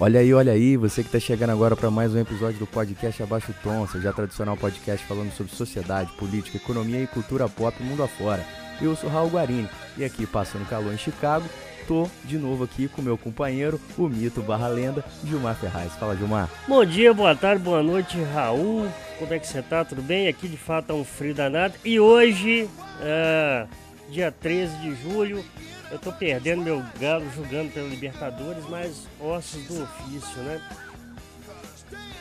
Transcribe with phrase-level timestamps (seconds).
[0.00, 3.20] Olha aí, olha aí, você que está chegando agora para mais um episódio do podcast
[3.20, 8.04] Abaixo Tom, seu já tradicional podcast falando sobre sociedade, política, economia e cultura pop mundo
[8.04, 8.46] afora.
[8.80, 11.44] Eu sou Raul Guarini e aqui passando calor em Chicago,
[11.88, 15.92] tô de novo aqui com meu companheiro, o mito barra lenda, Gilmar Ferraz.
[15.96, 16.48] Fala, Gilmar.
[16.68, 18.86] Bom dia, boa tarde, boa noite, Raul.
[19.18, 19.84] Como é que você tá?
[19.84, 20.28] Tudo bem?
[20.28, 21.74] Aqui de fato é um frio danado.
[21.84, 23.66] E hoje, é,
[24.08, 25.44] dia 13 de julho,
[25.90, 30.60] eu tô perdendo meu galo jogando pela Libertadores, mas ossos do ofício, né?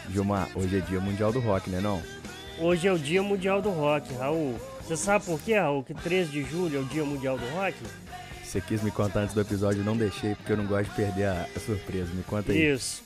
[0.10, 2.02] Gilmar, hoje é dia mundial do rock, né não?
[2.60, 4.56] Hoje é o dia mundial do rock, Raul.
[4.82, 7.76] Você sabe por quê, Raul, que 13 de julho é o dia mundial do rock?
[8.44, 11.26] Você quis me contar antes do episódio, não deixei, porque eu não gosto de perder
[11.26, 12.10] a, a surpresa.
[12.14, 12.72] Me conta aí.
[12.72, 13.04] Isso.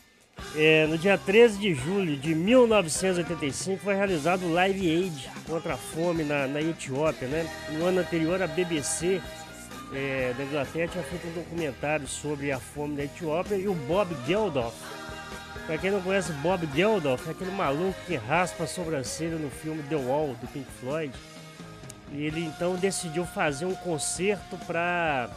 [0.56, 5.78] É, no dia 13 de julho de 1985 foi realizado o Live Aid contra a
[5.78, 7.50] fome na, na Etiópia, né?
[7.72, 9.22] No ano anterior, a BBC
[9.94, 14.16] é, da Inglaterra tinha feito um documentário sobre a fome da Etiópia e o Bob
[14.26, 14.76] Geldof.
[15.66, 19.84] Pra quem não conhece Bob Geldof, é aquele maluco que raspa a sobrancelha no filme
[19.84, 21.14] The Wall, do Pink Floyd.
[22.12, 25.30] E ele então decidiu fazer um concerto para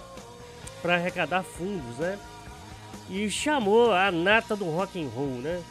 [0.82, 2.18] para arrecadar fundos, né?
[3.08, 5.62] E chamou a nata do rock and roll, né?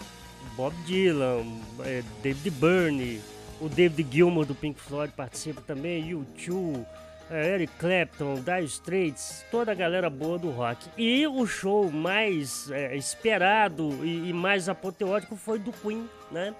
[0.55, 1.45] Bob Dylan,
[1.81, 3.21] é, David Byrne,
[3.61, 6.85] o David Gilmour do Pink Floyd participa também, U2, é,
[7.31, 10.87] Eric Clapton, Dire Straits, toda a galera boa do rock.
[10.97, 16.53] E o show mais é, esperado e, e, mais apoteótico foi do Queen, né?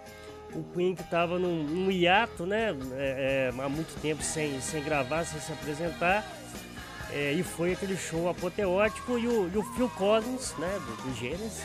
[0.53, 2.75] O Queen que estava num, num, hiato, né?
[2.93, 6.25] É, é, há muito tempo sem, sem gravar, sem se apresentar.
[7.11, 10.79] É, e foi aquele show apoteótico e o, e o Phil Collins, né?
[10.79, 11.63] Do, do Genesis,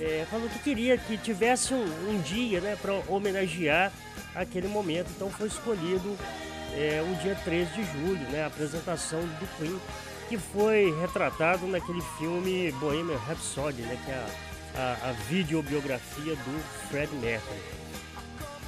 [0.00, 2.76] é, falou que queria que tivesse um, um dia, né?
[2.80, 3.92] Para homenagear
[4.34, 5.10] aquele momento.
[5.14, 6.16] Então foi escolhido
[6.74, 9.78] é, o dia 13 de julho, né, a apresentação do Queen,
[10.28, 16.88] que foi retratado naquele filme Bohemian Rhapsody, né, que é a, a, a videobiografia do
[16.88, 17.60] Fred Mercury.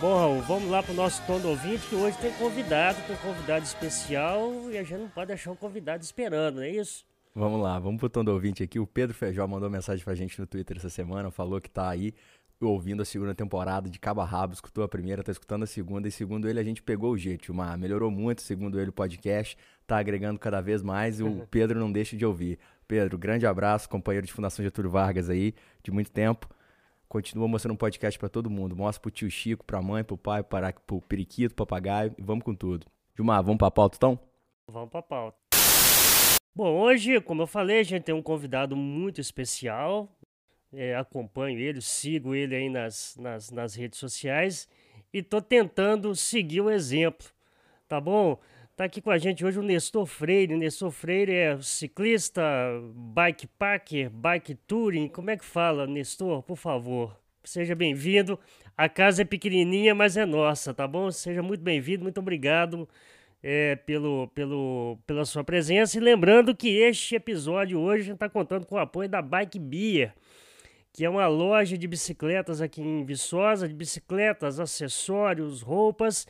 [0.01, 3.65] Bom, vamos lá para o nosso tom do ouvinte, que hoje tem convidado, tem convidado
[3.65, 7.07] especial e a gente não pode deixar o convidado esperando, não é isso?
[7.35, 8.79] Vamos lá, vamos pro tom do ouvinte aqui.
[8.79, 12.15] O Pedro Feijó mandou mensagem pra gente no Twitter essa semana, falou que tá aí
[12.65, 16.09] ouvindo a segunda temporada de cabo a rabo, escutou a primeira, tá escutando a segunda,
[16.09, 19.57] e segundo ele a gente pegou o jeito, uma melhorou muito, segundo ele o podcast,
[19.87, 21.47] tá agregando cada vez mais, e o.
[21.51, 22.59] Pedro não deixa de ouvir.
[22.87, 26.49] Pedro, grande abraço, companheiro de Fundação Getúlio Vargas aí, de muito tempo.
[27.09, 28.77] Continua mostrando um podcast para todo mundo.
[28.77, 32.55] Mostra pro tio Chico, pra mãe, pro pai, para, pro periquito, papagaio, e vamos com
[32.55, 32.87] tudo.
[33.15, 34.19] Gilmar, vamos pra pauta então?
[34.69, 35.39] Vamos pra pauta.
[36.57, 40.09] Bom, hoje, como eu falei, a gente tem um convidado muito especial,
[40.77, 44.69] é, acompanho ele, sigo ele aí nas, nas, nas redes sociais
[45.13, 47.29] e tô tentando seguir o exemplo,
[47.89, 48.39] tá bom?
[48.77, 50.57] Tá aqui com a gente hoje o Nestor Freire.
[50.57, 52.43] Nestor Freire é ciclista,
[52.93, 55.07] bike packer, bike touring.
[55.07, 56.43] Como é que fala, Nestor?
[56.43, 58.37] Por favor, seja bem-vindo.
[58.77, 61.09] A casa é pequenininha, mas é nossa, tá bom?
[61.13, 62.89] Seja muito bem-vindo, muito obrigado
[63.41, 65.97] é, pelo, pelo, pela sua presença.
[65.97, 70.13] E lembrando que este episódio hoje está contando com o apoio da Bike Beer
[70.95, 76.25] que é uma loja de bicicletas aqui em Viçosa, de bicicletas, acessórios, roupas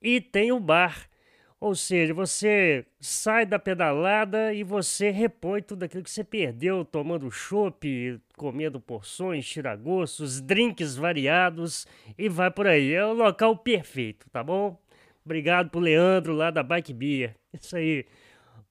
[0.00, 1.10] e tem o bar.
[1.58, 7.28] Ou seja, você sai da pedalada e você repõe tudo aquilo que você perdeu tomando
[7.28, 11.84] chopp, comendo porções, tiragostos, drinks variados
[12.16, 12.92] e vai por aí.
[12.92, 14.80] É o local perfeito, tá bom?
[15.24, 17.34] Obrigado pro Leandro lá da Bike Beer.
[17.52, 18.06] Isso aí.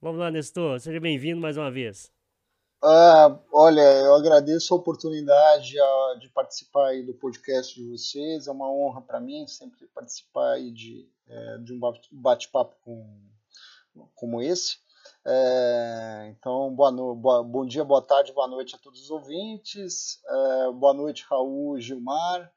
[0.01, 0.80] Vamos lá, Nestor.
[0.80, 2.13] Seja bem-vindo mais uma vez.
[2.85, 8.45] Ah, olha, eu agradeço a oportunidade a, de participar aí do podcast de vocês.
[8.45, 11.80] É uma honra para mim sempre participar aí de, é, de um
[12.12, 13.07] bate-papo com,
[14.13, 14.80] como esse.
[15.25, 20.21] É, então, boa no, boa, bom dia, boa tarde, boa noite a todos os ouvintes.
[20.27, 22.51] É, boa noite, Raul, Gilmar.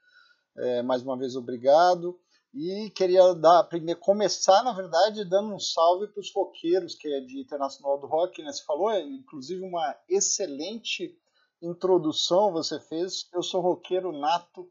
[0.57, 2.19] É, mais uma vez, obrigado.
[2.59, 7.21] E queria dar, primeiro, começar, na verdade, dando um salve para os roqueiros, que é
[7.21, 8.51] de Internacional do Rock, né?
[8.51, 11.15] Você falou, é, inclusive, uma excelente
[11.61, 13.29] introdução você fez.
[13.35, 14.67] Eu sou roqueiro nato,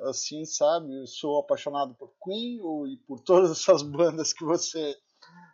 [0.00, 0.92] assim, sabe?
[0.92, 2.58] Eu sou apaixonado por Queen
[2.92, 4.96] e por todas essas bandas que você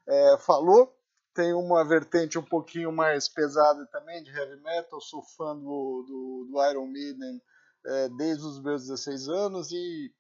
[0.08, 0.90] é, falou.
[1.34, 5.02] Tem uma vertente um pouquinho mais pesada também, de heavy metal.
[5.02, 7.42] Sou fã do, do, do Iron Maiden
[7.84, 10.10] é, desde os meus 16 anos e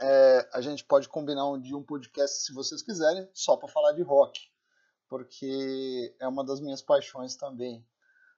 [0.00, 3.92] é, a gente pode combinar um dia um podcast, se vocês quiserem, só para falar
[3.92, 4.50] de rock,
[5.08, 7.86] porque é uma das minhas paixões também.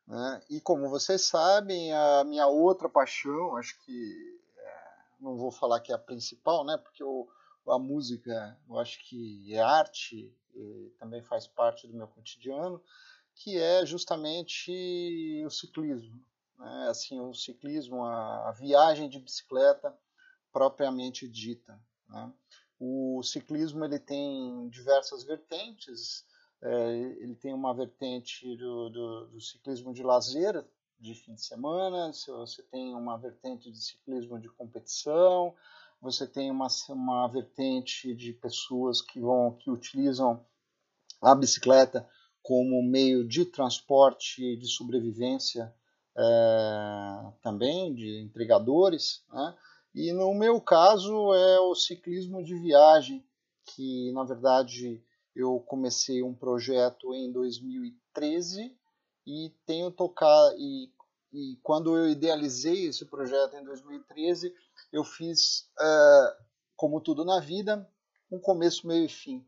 [0.06, 0.42] Né?
[0.50, 4.74] E como vocês sabem, a minha outra paixão, acho que é,
[5.20, 6.76] não vou falar que é a principal, né?
[6.76, 7.28] Porque o,
[7.68, 10.34] a música, eu acho que é arte
[10.98, 12.82] também faz parte do meu cotidiano,
[13.34, 16.20] que é justamente o ciclismo.
[16.58, 19.96] né, assim, o ciclismo, a, a, viagem de bicicleta
[20.52, 21.80] propriamente dita.
[22.08, 22.32] Né?
[22.78, 26.24] O ciclismo ele tem diversas vertentes,
[26.60, 30.64] é, ele tem uma vertente do, do, do, ciclismo de lazer,
[30.98, 35.54] de fim de semana, você tem uma vertente de ciclismo de competição,
[36.00, 40.44] você tem uma, uma vertente de pessoas que vão que utilizam
[41.20, 42.08] a bicicleta
[42.42, 45.72] como meio de transporte de sobrevivência
[46.16, 49.24] é, também, de entregadores.
[49.32, 49.56] Né?
[49.94, 53.24] E no meu caso é o ciclismo de viagem,
[53.64, 55.02] que na verdade
[55.34, 58.76] eu comecei um projeto em 2013
[59.26, 60.90] e tenho tocado e,
[61.32, 64.54] e quando eu idealizei esse projeto em 2013
[64.92, 66.36] eu fiz é,
[66.76, 67.88] como tudo na vida
[68.30, 69.46] um começo meio e fim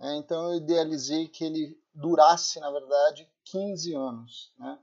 [0.00, 4.52] é, então eu idealizei que ele durasse, na verdade, 15 anos.
[4.58, 4.78] Né?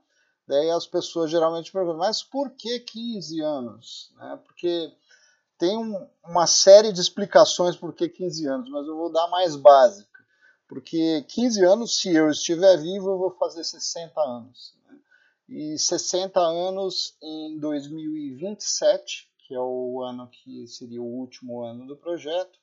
[0.46, 4.12] Daí as pessoas geralmente perguntam, mas por que 15 anos?
[4.16, 4.40] Né?
[4.44, 4.92] Porque
[5.62, 9.54] tem um, uma série de explicações por que 15 anos, mas eu vou dar mais
[9.54, 10.18] básica.
[10.66, 14.74] Porque 15 anos, se eu estiver vivo, eu vou fazer 60 anos.
[14.84, 14.98] Né?
[15.48, 21.96] E 60 anos em 2027, que é o ano que seria o último ano do
[21.96, 22.58] projeto,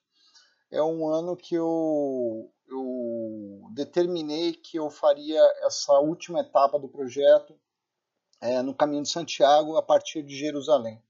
[0.70, 7.58] é um ano que eu, eu determinei que eu faria essa última etapa do projeto
[8.42, 11.02] é, no caminho de Santiago a partir de Jerusalém,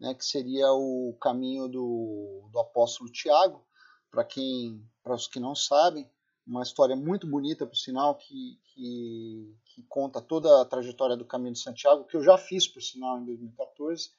[0.00, 3.64] né, que seria o caminho do, do apóstolo Tiago,
[4.10, 6.08] para quem, para os que não sabem,
[6.46, 11.52] uma história muito bonita, por sinal, que, que, que, conta toda a trajetória do Caminho
[11.52, 14.10] de Santiago, que eu já fiz, por sinal, em 2014,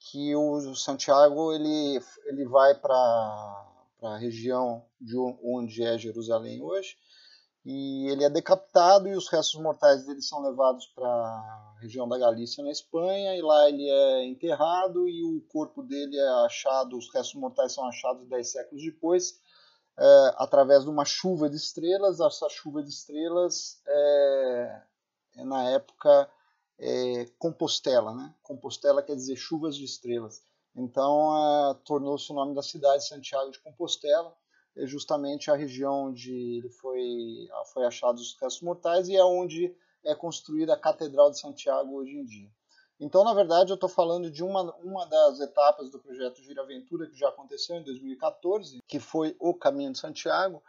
[0.00, 2.94] que o Santiago ele, ele vai para
[4.02, 6.96] a região de onde é Jerusalém hoje.
[7.64, 12.18] E ele é decapitado e os restos mortais dele são levados para a região da
[12.18, 17.10] Galícia, na Espanha, e lá ele é enterrado e o corpo dele é achado, os
[17.12, 19.40] restos mortais são achados dez séculos depois,
[19.98, 22.20] é, através de uma chuva de estrelas.
[22.20, 24.82] Essa chuva de estrelas é,
[25.38, 26.30] é na época
[26.78, 28.34] é, Compostela, né?
[28.42, 30.42] Compostela quer dizer chuvas de estrelas.
[30.76, 34.36] Então, tornou-se o nome da cidade Santiago de Compostela,
[34.76, 39.74] é justamente a região onde ele foi, foi achado os restos mortais e é onde
[40.04, 42.50] é construída a Catedral de Santiago hoje em dia.
[43.00, 47.06] Então, na verdade, eu estou falando de uma, uma das etapas do projeto Gira Aventura
[47.06, 50.62] que já aconteceu em 2014, que foi o Caminho de Santiago.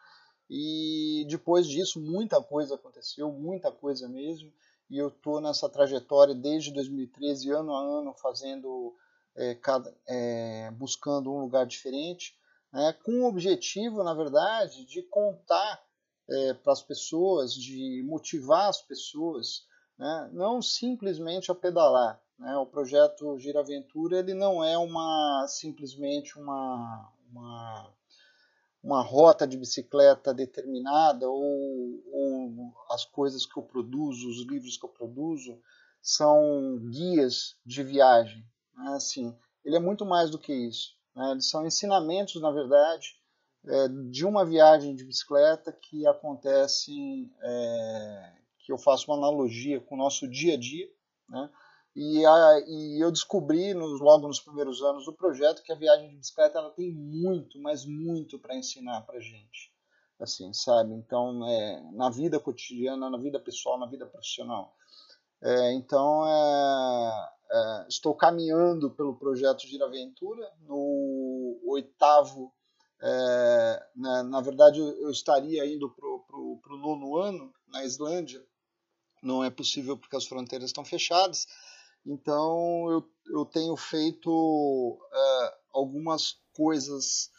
[0.50, 4.52] E depois disso, muita coisa aconteceu, muita coisa mesmo.
[4.90, 8.96] E eu estou nessa trajetória desde 2013, ano a ano, fazendo
[9.36, 12.36] é, cada, é, buscando um lugar diferente,
[12.76, 15.82] né, com o objetivo, na verdade, de contar
[16.30, 19.66] é, para as pessoas, de motivar as pessoas,
[19.98, 22.22] né, não simplesmente a pedalar.
[22.38, 27.94] Né, o projeto Gira Aventura ele não é uma simplesmente uma, uma,
[28.84, 34.84] uma rota de bicicleta determinada ou, ou as coisas que eu produzo, os livros que
[34.84, 35.58] eu produzo
[36.02, 38.46] são guias de viagem.
[38.76, 38.96] Né?
[38.96, 40.94] Assim, ele é muito mais do que isso.
[41.16, 41.32] Né?
[41.32, 43.16] Eles são ensinamentos, na verdade,
[43.68, 49.96] é, de uma viagem de bicicleta que acontece, é, que eu faço uma analogia com
[49.96, 50.88] o nosso dia a dia,
[51.30, 51.50] né?
[51.96, 56.10] E, a, e, eu descobri nos, logo nos primeiros anos do projeto que a viagem
[56.10, 59.72] de bicicleta ela tem muito, mas muito para ensinar para gente,
[60.20, 60.94] assim, sabe?
[60.94, 64.76] Então, é, na vida cotidiana, na vida pessoal, na vida profissional.
[65.42, 72.52] É, então, é, é, estou caminhando pelo projeto Gira Aventura, no oitavo,
[73.02, 78.44] é, na, né, na, verdade eu estaria indo para o nono ano na Islândia,
[79.22, 81.46] não é possível porque as fronteiras estão fechadas,
[82.06, 87.30] então eu, eu tenho feito é, algumas coisas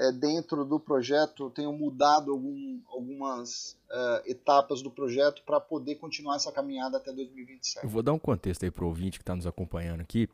[0.00, 6.36] é, dentro do projeto, tenho mudado algum, algumas uh, etapas do projeto para poder continuar
[6.36, 7.84] essa caminhada até 2027.
[7.84, 10.26] Eu vou dar um contexto aí para o ouvinte que está nos acompanhando aqui.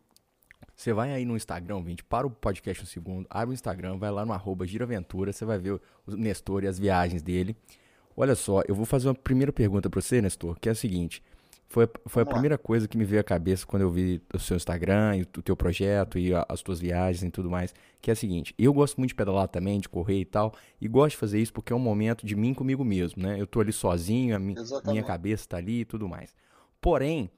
[0.77, 4.11] Você vai aí no Instagram, ouvinte, para o podcast um segundo, abre o Instagram, vai
[4.11, 7.57] lá no arroba Giraventura, você vai ver o Nestor e as viagens dele.
[8.17, 11.23] Olha só, eu vou fazer uma primeira pergunta para você, Nestor, que é a seguinte.
[11.69, 14.57] Foi, foi a primeira coisa que me veio à cabeça quando eu vi o seu
[14.57, 18.17] Instagram e o teu projeto e as tuas viagens e tudo mais, que é a
[18.17, 21.41] seguinte, eu gosto muito de pedalar também, de correr e tal, e gosto de fazer
[21.41, 23.41] isso porque é um momento de mim comigo mesmo, né?
[23.41, 24.55] Eu tô ali sozinho, a mi,
[24.87, 26.35] minha cabeça tá ali e tudo mais.
[26.81, 27.29] Porém,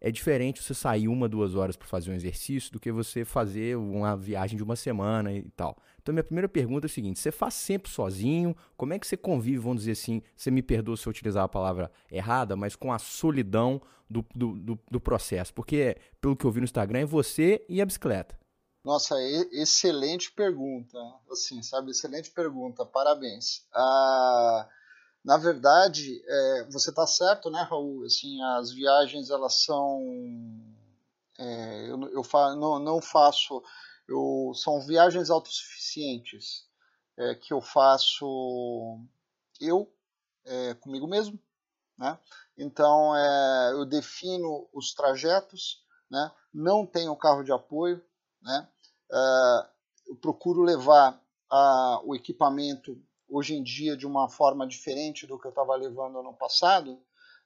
[0.00, 3.76] é diferente você sair uma, duas horas para fazer um exercício do que você fazer
[3.76, 5.76] uma viagem de uma semana e tal.
[6.00, 8.56] Então, minha primeira pergunta é a seguinte: você faz sempre sozinho?
[8.76, 11.48] Como é que você convive, vamos dizer assim, você me perdoa se eu utilizar a
[11.48, 15.52] palavra errada, mas com a solidão do, do, do, do processo?
[15.52, 18.38] Porque, pelo que eu vi no Instagram, é você e a bicicleta.
[18.84, 19.16] Nossa,
[19.52, 20.98] excelente pergunta.
[21.30, 22.86] Assim, sabe, excelente pergunta.
[22.86, 23.66] Parabéns.
[23.74, 24.68] Ah,
[25.24, 28.04] na verdade, é, você está certo, né, Raul?
[28.04, 30.00] Assim, as viagens elas são,
[31.38, 33.62] é, eu, eu fa, não, não, faço,
[34.08, 36.66] eu, são viagens autossuficientes
[37.16, 38.98] é, que eu faço
[39.60, 39.92] eu
[40.44, 41.38] é, comigo mesmo,
[41.98, 42.18] né?
[42.56, 46.30] Então é, eu defino os trajetos, né?
[46.52, 48.02] Não tenho carro de apoio,
[48.40, 48.68] né?
[49.12, 49.68] É,
[50.08, 51.20] eu procuro levar
[51.50, 56.22] a, o equipamento hoje em dia de uma forma diferente do que eu estava levando
[56.22, 56.98] no passado,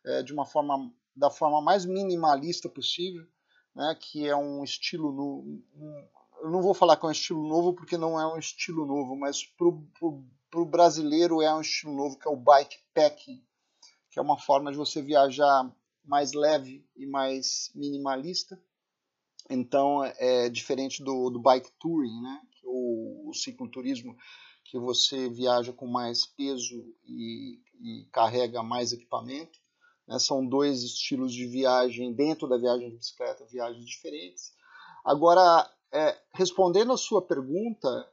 [0.05, 3.27] é, de uma forma da forma mais minimalista possível,
[3.75, 6.09] né, que é um estilo no, um,
[6.43, 9.15] eu não vou falar que é um estilo novo porque não é um estilo novo,
[9.15, 13.43] mas para o brasileiro é um estilo novo que é o bikepacking,
[14.11, 15.71] que é uma forma de você viajar
[16.05, 18.61] mais leve e mais minimalista.
[19.49, 24.17] Então é diferente do, do bike touring, né, é o cicloturismo
[24.73, 29.59] que você viaja com mais peso e, e carrega mais equipamento.
[30.09, 30.19] Né?
[30.19, 34.55] São dois estilos de viagem dentro da viagem de bicicleta, viagens diferentes.
[35.05, 38.11] Agora, é, respondendo a sua pergunta,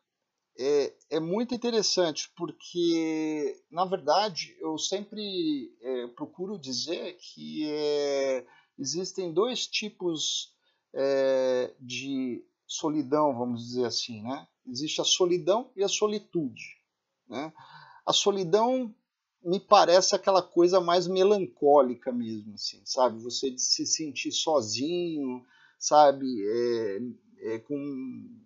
[0.60, 8.46] é, é, muito interessante porque, na verdade, eu sempre é, procuro dizer que é,
[8.78, 10.54] existem dois tipos
[10.94, 14.46] é, de solidão, vamos dizer assim, né?
[14.70, 16.78] Existe a solidão e a solitude.
[17.28, 17.54] Né?
[18.06, 18.94] A solidão
[19.44, 23.22] me parece aquela coisa mais melancólica mesmo, assim, sabe?
[23.24, 25.46] Você se sentir sozinho,
[25.78, 26.26] sabe?
[26.46, 27.00] É,
[27.54, 27.76] é, com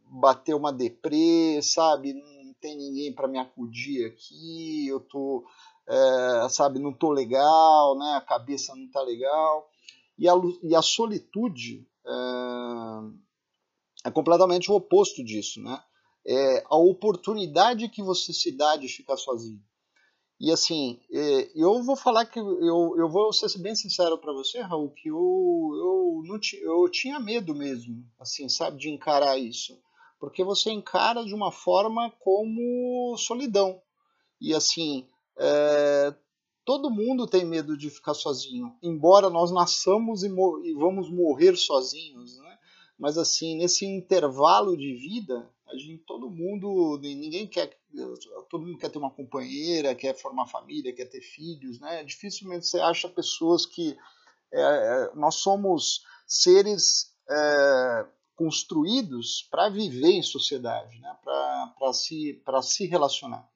[0.07, 2.13] bater uma deprê, sabe?
[2.13, 5.43] Não tem ninguém para me acudir aqui, eu tô,
[5.87, 6.79] é, sabe?
[6.79, 8.15] Não tô legal, né?
[8.15, 9.69] A cabeça não tá legal.
[10.17, 12.11] E a, e a solitude é,
[14.05, 15.81] é completamente o oposto disso, né?
[16.25, 19.61] É, a oportunidade que você se dá de ficar sozinho.
[20.39, 24.59] E assim, é, eu vou falar que eu, eu vou ser bem sincero para você,
[24.59, 29.79] Raul, que eu, eu, não eu tinha medo mesmo, assim, sabe, de encarar isso.
[30.19, 33.81] Porque você encara de uma forma como solidão.
[34.41, 36.13] E assim, é,
[36.65, 42.37] todo mundo tem medo de ficar sozinho, embora nós nasçamos e, e vamos morrer sozinhos,
[42.39, 42.57] né?
[42.97, 47.77] Mas assim, nesse intervalo de vida, a gente, todo mundo, ninguém quer,
[48.49, 52.03] todo mundo quer ter uma companheira, quer formar família, quer ter filhos, né?
[52.03, 53.97] Dificilmente você acha pessoas que
[54.51, 61.17] é, é nós somos seres é, construídos para viver em sociedade, né?
[61.23, 63.49] Para se para se relacionar.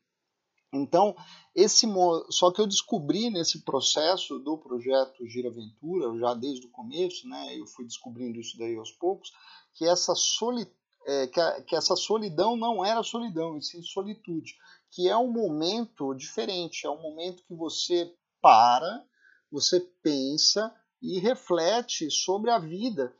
[0.73, 1.15] Então,
[1.55, 1.87] esse
[2.29, 7.57] só que eu descobri nesse processo do projeto Gira Aventura, já desde o começo, né?
[7.57, 9.31] Eu fui descobrindo isso daí aos poucos,
[9.73, 10.73] que essa solidão
[11.07, 14.55] é, que, a, que, essa solidão não era solidão, e sim solitude,
[14.91, 19.05] que é um momento diferente, é um momento que você para,
[19.49, 23.15] você pensa e reflete sobre a vida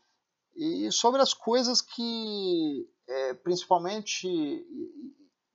[0.53, 4.27] e sobre as coisas que, é, principalmente,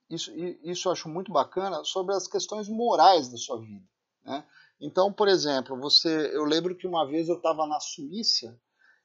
[0.08, 0.32] isso,
[0.64, 3.84] isso eu acho muito bacana, sobre as questões morais da sua vida.
[4.24, 4.42] Né?
[4.80, 8.58] Então, por exemplo, você, eu lembro que uma vez eu estava na Suíça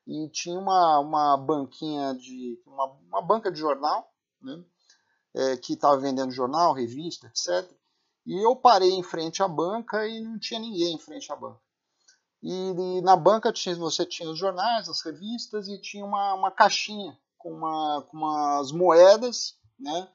[0.08, 4.10] e tinha uma, uma banquinha de uma, uma banca de jornal,
[4.42, 4.64] né,
[5.36, 7.70] é, que estava vendendo jornal, revista, etc.
[8.26, 11.60] E eu parei em frente à banca e não tinha ninguém em frente à banca.
[12.42, 16.52] E, e na banca tinha, você tinha os jornais, as revistas e tinha uma, uma
[16.52, 20.08] caixinha com, uma, com umas moedas, né,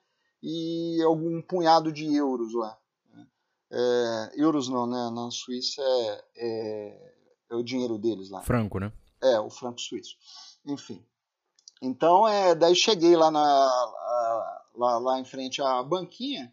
[0.42, 2.78] e algum punhado de euros lá.
[3.14, 3.26] Né.
[3.70, 5.10] É, euros não, né?
[5.10, 7.14] Na Suíça é, é,
[7.50, 8.40] é o dinheiro deles lá.
[8.42, 8.92] Franco, né?
[9.22, 10.16] É, o franco suíço.
[10.66, 11.04] Enfim.
[11.80, 13.40] Então, é, daí cheguei lá, na,
[14.74, 16.52] lá, lá em frente à banquinha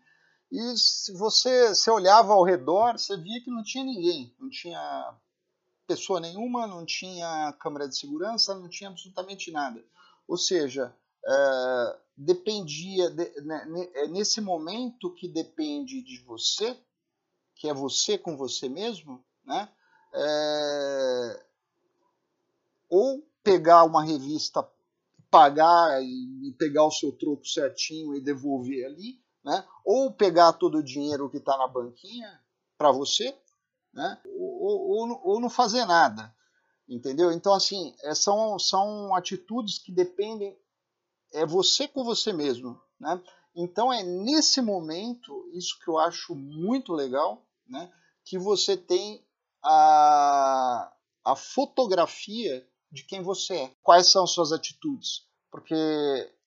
[0.51, 5.15] e se você se olhava ao redor, você via que não tinha ninguém, não tinha
[5.85, 9.83] pessoa nenhuma, não tinha câmera de segurança, não tinha absolutamente nada.
[10.27, 16.75] Ou seja, é, dependia de, né, é nesse momento que depende de você,
[17.55, 19.69] que é você com você mesmo, né?
[20.13, 21.45] É,
[22.89, 24.67] ou pegar uma revista,
[25.29, 29.65] pagar e pegar o seu troco certinho e devolver ali, né?
[29.86, 32.41] ou pegar todo o dinheiro que está na banquinha
[32.77, 33.38] para você,
[33.93, 34.19] né?
[34.25, 36.34] ou, ou, ou, não fazer nada.
[36.88, 37.31] Entendeu?
[37.31, 40.58] Então, assim, é, são, são atitudes que dependem,
[41.31, 43.22] é você com você mesmo, né?
[43.55, 47.91] Então, é nesse momento, isso que eu acho muito legal, né?
[48.25, 49.24] Que você tem
[49.63, 50.91] a,
[51.24, 53.72] a fotografia de quem você é.
[53.81, 55.24] Quais são suas atitudes?
[55.51, 55.75] Porque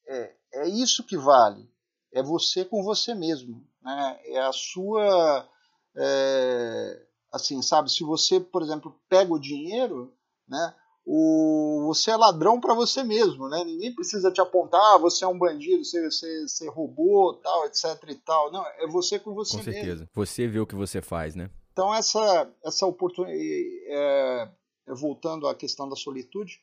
[0.07, 1.71] é, é isso que vale.
[2.13, 3.65] É você com você mesmo.
[3.83, 4.21] Né?
[4.27, 5.49] É a sua.
[5.97, 7.91] É, assim, sabe?
[7.91, 10.13] Se você, por exemplo, pega o dinheiro,
[10.49, 10.75] né?
[11.05, 13.65] O, você é ladrão para você mesmo, né?
[13.65, 17.99] Ninguém precisa te apontar, ah, você é um bandido, você, você, você roubou, tal, etc
[18.09, 18.53] e tal.
[18.53, 19.73] Não, é você com você mesmo.
[19.73, 20.01] Com certeza.
[20.01, 20.09] Mesmo.
[20.15, 21.51] Você vê o que você faz, né?
[21.73, 23.39] Então essa essa oportunidade,
[23.89, 24.49] é,
[24.87, 26.63] voltando à questão da solitude,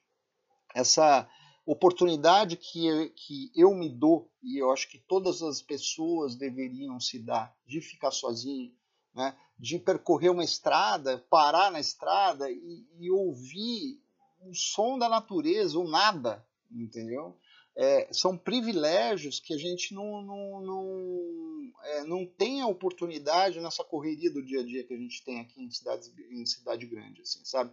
[0.74, 1.28] essa
[1.66, 7.20] oportunidade que, que eu me dou e eu acho que todas as pessoas deveriam se
[7.20, 8.74] dar de ficar sozinho,
[9.14, 9.38] né?
[9.58, 14.02] de percorrer uma estrada, parar na estrada e, e ouvir
[14.42, 17.38] o som da natureza, o nada, entendeu?
[17.82, 23.86] É, são privilégios que a gente não, não, não, é, não tem a oportunidade nessa
[23.86, 27.22] correria do dia a dia que a gente tem aqui em, cidades, em cidade grande,
[27.22, 27.72] assim, sabe?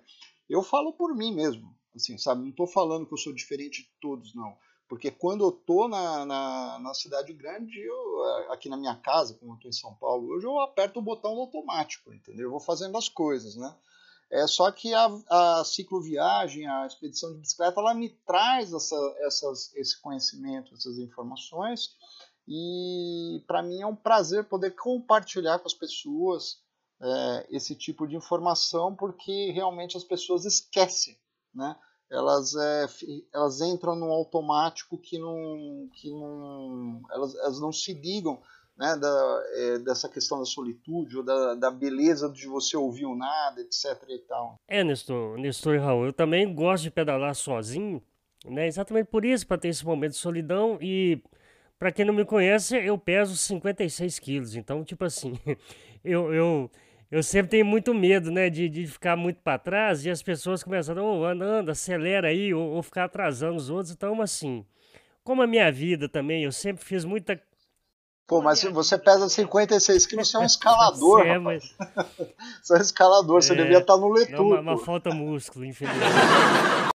[0.48, 2.42] Eu falo por mim mesmo, assim, sabe?
[2.42, 4.56] Não estou falando que eu sou diferente de todos, não.
[4.88, 9.54] Porque quando eu tô na, na, na, cidade grande, eu, aqui na minha casa, como
[9.54, 12.44] eu tô em São Paulo, hoje eu aperto o botão automático, entendeu?
[12.44, 13.74] Eu vou fazendo as coisas, né?
[14.30, 19.74] É só que a, a cicloviagem, a expedição de bicicleta, ela me traz essa, essas,
[19.74, 21.96] esse conhecimento, essas informações,
[22.48, 26.60] e para mim é um prazer poder compartilhar com as pessoas
[27.00, 31.16] é, esse tipo de informação, porque realmente as pessoas esquecem,
[31.54, 31.76] né?
[32.10, 32.86] elas, é,
[33.34, 38.40] elas entram num automático que não, que não elas, elas não se ligam
[38.76, 43.16] né, da, é, dessa questão da solitude ou da, da beleza de você ouvir o
[43.16, 44.02] nada, etc.
[44.08, 44.60] E tal.
[44.68, 48.02] É, Nestor, Nestor e Raul, eu também gosto de pedalar sozinho,
[48.44, 51.22] né, exatamente por isso, para ter esse momento de solidão e
[51.78, 55.38] para quem não me conhece, eu peso 56 quilos, então, tipo assim,
[56.04, 56.70] eu, eu,
[57.10, 60.62] eu sempre tenho muito medo, né, de, de ficar muito para trás e as pessoas
[60.62, 63.92] começam a, oh, anda, anda, acelera aí, ou, ou, ficar atrasando os outros.
[63.92, 64.64] Então, assim,
[65.22, 67.40] como a minha vida também, eu sempre fiz muita.
[68.26, 71.20] Pô, mas se você pesa 56 quilos, você é um escalador.
[71.24, 71.62] é, mas...
[72.60, 74.56] você é um escalador, é, você devia estar no letudo.
[74.56, 76.06] É uma, uma falta músculo, infelizmente.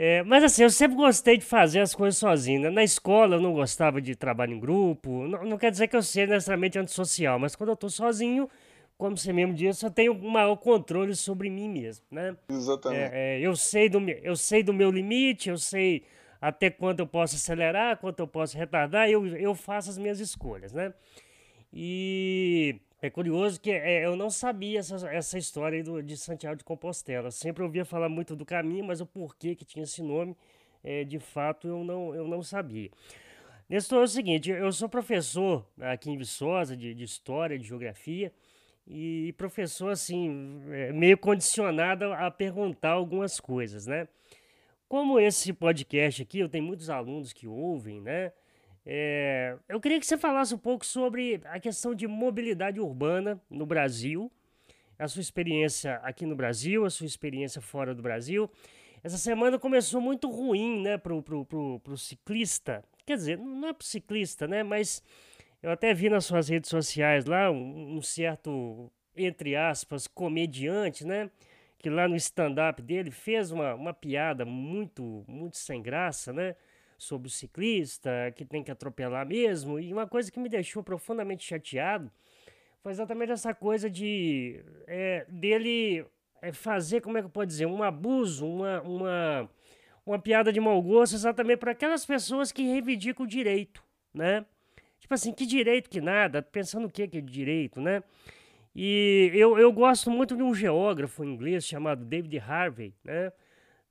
[0.00, 2.60] É, mas assim, eu sempre gostei de fazer as coisas sozinho.
[2.60, 2.70] Né?
[2.70, 5.26] Na escola eu não gostava de trabalho em grupo.
[5.26, 8.48] Não, não quer dizer que eu seja necessariamente antissocial, mas quando eu tô sozinho,
[8.96, 12.36] como você mesmo disse, eu tenho um maior controle sobre mim mesmo, né?
[12.48, 13.12] Exatamente.
[13.12, 16.04] É, é, eu, sei do, eu sei do meu limite, eu sei
[16.40, 20.72] até quanto eu posso acelerar, quanto eu posso retardar, eu, eu faço as minhas escolhas,
[20.72, 20.92] né?
[21.72, 26.64] E é curioso que é, eu não sabia essa, essa história do, de Santiago de
[26.64, 27.30] Compostela.
[27.30, 30.36] Sempre ouvia falar muito do caminho, mas o porquê que tinha esse nome,
[30.82, 32.90] é, de fato, eu não, eu não sabia.
[33.68, 38.32] Nestor, é o seguinte, eu sou professor aqui em Viçosa de, de História, de Geografia,
[38.86, 44.08] e professor, assim, é, meio condicionado a perguntar algumas coisas, né?
[44.88, 48.32] Como esse podcast aqui, eu tenho muitos alunos que ouvem, né?
[48.86, 53.66] É, eu queria que você falasse um pouco sobre a questão de mobilidade urbana no
[53.66, 54.32] Brasil,
[54.98, 58.50] a sua experiência aqui no Brasil, a sua experiência fora do Brasil.
[59.04, 62.82] Essa semana começou muito ruim, né, pro, pro, pro, pro ciclista.
[63.04, 65.02] Quer dizer, não é pro ciclista, né, mas
[65.62, 71.30] eu até vi nas suas redes sociais lá um, um certo, entre aspas, comediante, né?
[71.78, 76.56] Que lá no stand-up dele fez uma, uma piada muito, muito sem graça, né?
[76.98, 79.78] Sobre o ciclista, que tem que atropelar mesmo.
[79.78, 82.10] E uma coisa que me deixou profundamente chateado
[82.82, 86.04] foi exatamente essa coisa de é, dele
[86.40, 89.50] é, fazer, como é que eu posso dizer, um abuso, uma, uma,
[90.06, 94.44] uma piada de mau gosto exatamente para aquelas pessoas que reivindicam o direito, né?
[94.98, 98.02] Tipo assim, que direito que nada, pensando o que que é direito, né?
[98.74, 103.32] E eu, eu gosto muito de um geógrafo inglês chamado David Harvey, né?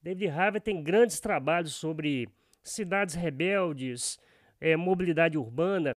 [0.02, 2.30] David Harvey tem grandes trabalhos sobre
[2.64, 4.20] cidades rebeldes,
[4.62, 5.92] é, mobilidade urbana.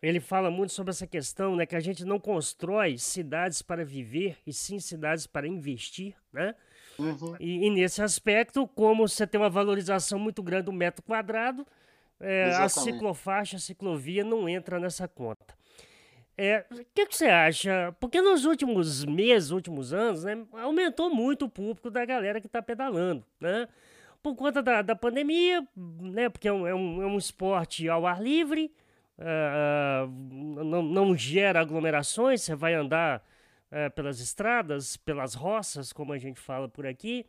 [0.00, 4.36] Ele fala muito sobre essa questão, né, que a gente não constrói cidades para viver,
[4.46, 6.54] e sim cidades para investir, né?
[6.98, 7.36] Uhum.
[7.40, 11.66] E, e, nesse aspecto, como você tem uma valorização muito grande do metro quadrado,
[12.20, 15.54] é, a ciclofaixa, a ciclovia não entra nessa conta.
[16.38, 17.94] É, o que, que, você acha?
[17.98, 22.60] Porque nos últimos meses, últimos anos, né, aumentou muito o público da galera que está
[22.60, 23.66] pedalando, né?
[24.22, 26.28] Por conta da, da pandemia, né?
[26.28, 28.70] Porque é um, é um, é um esporte ao ar livre,
[29.18, 30.06] uh,
[30.64, 33.24] não, não gera aglomerações, você vai andar
[33.70, 37.26] é, pelas estradas, pelas roças, como a gente fala por aqui.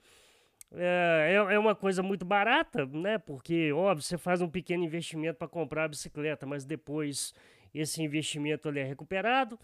[0.76, 3.18] É, é, é uma coisa muito barata, né?
[3.18, 7.34] Porque, óbvio, você faz um pequeno investimento para comprar a bicicleta, mas depois
[7.74, 9.60] esse investimento é recuperado.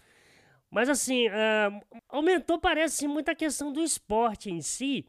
[0.70, 5.06] Mas assim, uh, aumentou, parece, muito a questão do esporte em si,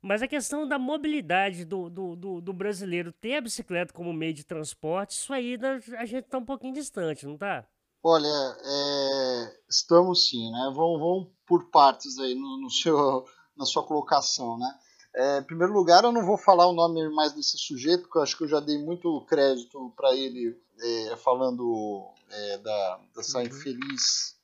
[0.00, 4.32] mas a questão da mobilidade do, do, do, do brasileiro ter a bicicleta como meio
[4.32, 5.58] de transporte, isso aí
[5.96, 7.66] a gente está um pouquinho distante, não está?
[8.02, 10.72] Olha, é, estamos sim, né?
[10.74, 13.24] Vamos, vamos por partes aí no, no seu,
[13.56, 14.72] na sua colocação, né?
[15.16, 18.22] É, em primeiro lugar, eu não vou falar o nome mais desse sujeito, porque eu
[18.22, 23.44] acho que eu já dei muito crédito para ele é, falando é, da, dessa uhum.
[23.44, 24.36] infeliz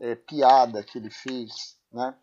[0.00, 2.14] é, piada que ele fez, né?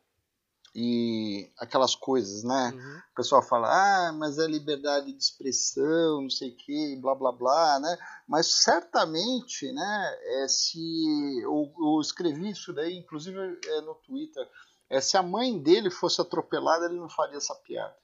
[0.76, 2.72] E aquelas coisas, né?
[2.74, 2.98] Uhum.
[3.12, 7.32] O pessoal fala, ah, mas é liberdade de expressão, não sei o que, blá blá
[7.32, 7.98] blá, né?
[8.28, 10.18] Mas certamente, né?
[10.22, 14.48] É, se eu, eu escrevi isso daí, inclusive é, no Twitter,
[14.90, 17.96] é, se a mãe dele fosse atropelada, ele não faria essa piada,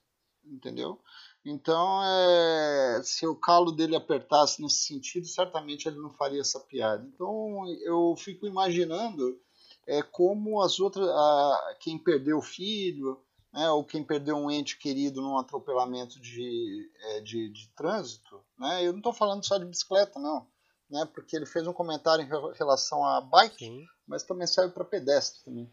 [0.47, 0.99] entendeu?
[1.43, 7.05] Então, é, se o calo dele apertasse nesse sentido, certamente ele não faria essa piada.
[7.05, 9.39] Então, eu fico imaginando
[9.87, 13.21] é, como as outras, a, quem perdeu o filho,
[13.53, 18.85] né, ou quem perdeu um ente querido num atropelamento de, é, de, de trânsito, né,
[18.85, 20.45] eu não estou falando só de bicicleta, não,
[20.89, 23.85] né, porque ele fez um comentário em relação a bike, Sim.
[24.07, 25.71] mas também serve para pedestre também,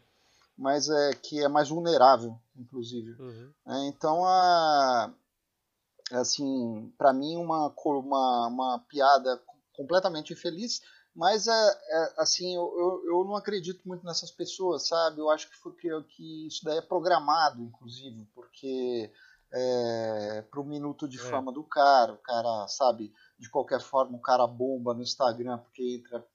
[0.57, 3.11] mas é que é mais vulnerável, inclusive.
[3.19, 3.53] Uhum.
[3.67, 5.13] É, então, a,
[6.11, 9.41] assim, para mim uma, uma, uma piada
[9.73, 10.81] completamente infeliz,
[11.15, 15.19] mas, é, é, assim, eu, eu, não acredito muito nessas pessoas, sabe?
[15.19, 19.11] Eu acho que, foi que, que isso daí é programado, inclusive, porque
[19.53, 21.21] é, para o minuto de é.
[21.21, 23.13] fama do cara, o cara, sabe?
[23.37, 26.25] De qualquer forma, o cara bomba no Instagram porque entra,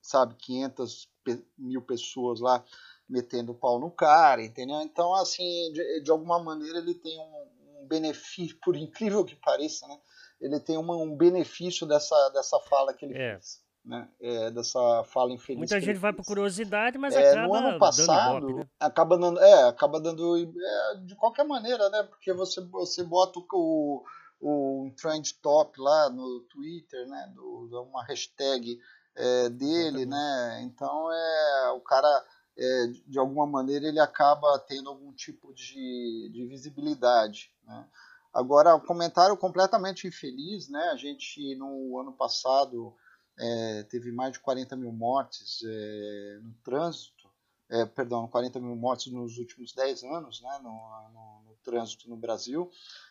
[0.00, 1.10] sabe, 500
[1.58, 2.64] mil pessoas lá
[3.08, 4.80] metendo o pau no cara, entendeu?
[4.80, 9.86] Então, assim, de, de alguma maneira ele tem um, um, benefício, por incrível que pareça,
[9.86, 9.98] né?
[10.40, 13.32] Ele tem uma, um benefício dessa, dessa fala que ele é.
[13.32, 15.58] fez né, é, dessa fala infeliz.
[15.58, 18.68] Muita gente vai por curiosidade, mas é, acaba no ano passado dando né?
[18.80, 22.02] acaba dando, é, acaba dando é, de qualquer maneira, né?
[22.02, 24.04] Porque você você bota o,
[24.40, 27.32] o trend top lá no Twitter, né?
[27.32, 28.76] Do, uma hashtag
[29.14, 30.62] é, dele, né?
[30.64, 32.24] Então é o cara
[32.58, 37.86] é, de alguma maneira ele acaba tendo algum tipo de, de visibilidade, né?
[38.32, 40.90] Agora, o comentário completamente infeliz, né?
[40.92, 42.94] A gente no ano passado
[43.38, 47.30] é, teve mais de 40 mil mortes é, no trânsito,
[47.70, 52.16] é, perdão, 40 mil mortes nos últimos 10 anos né, no, no, no, trânsito no
[52.16, 52.70] Brasil.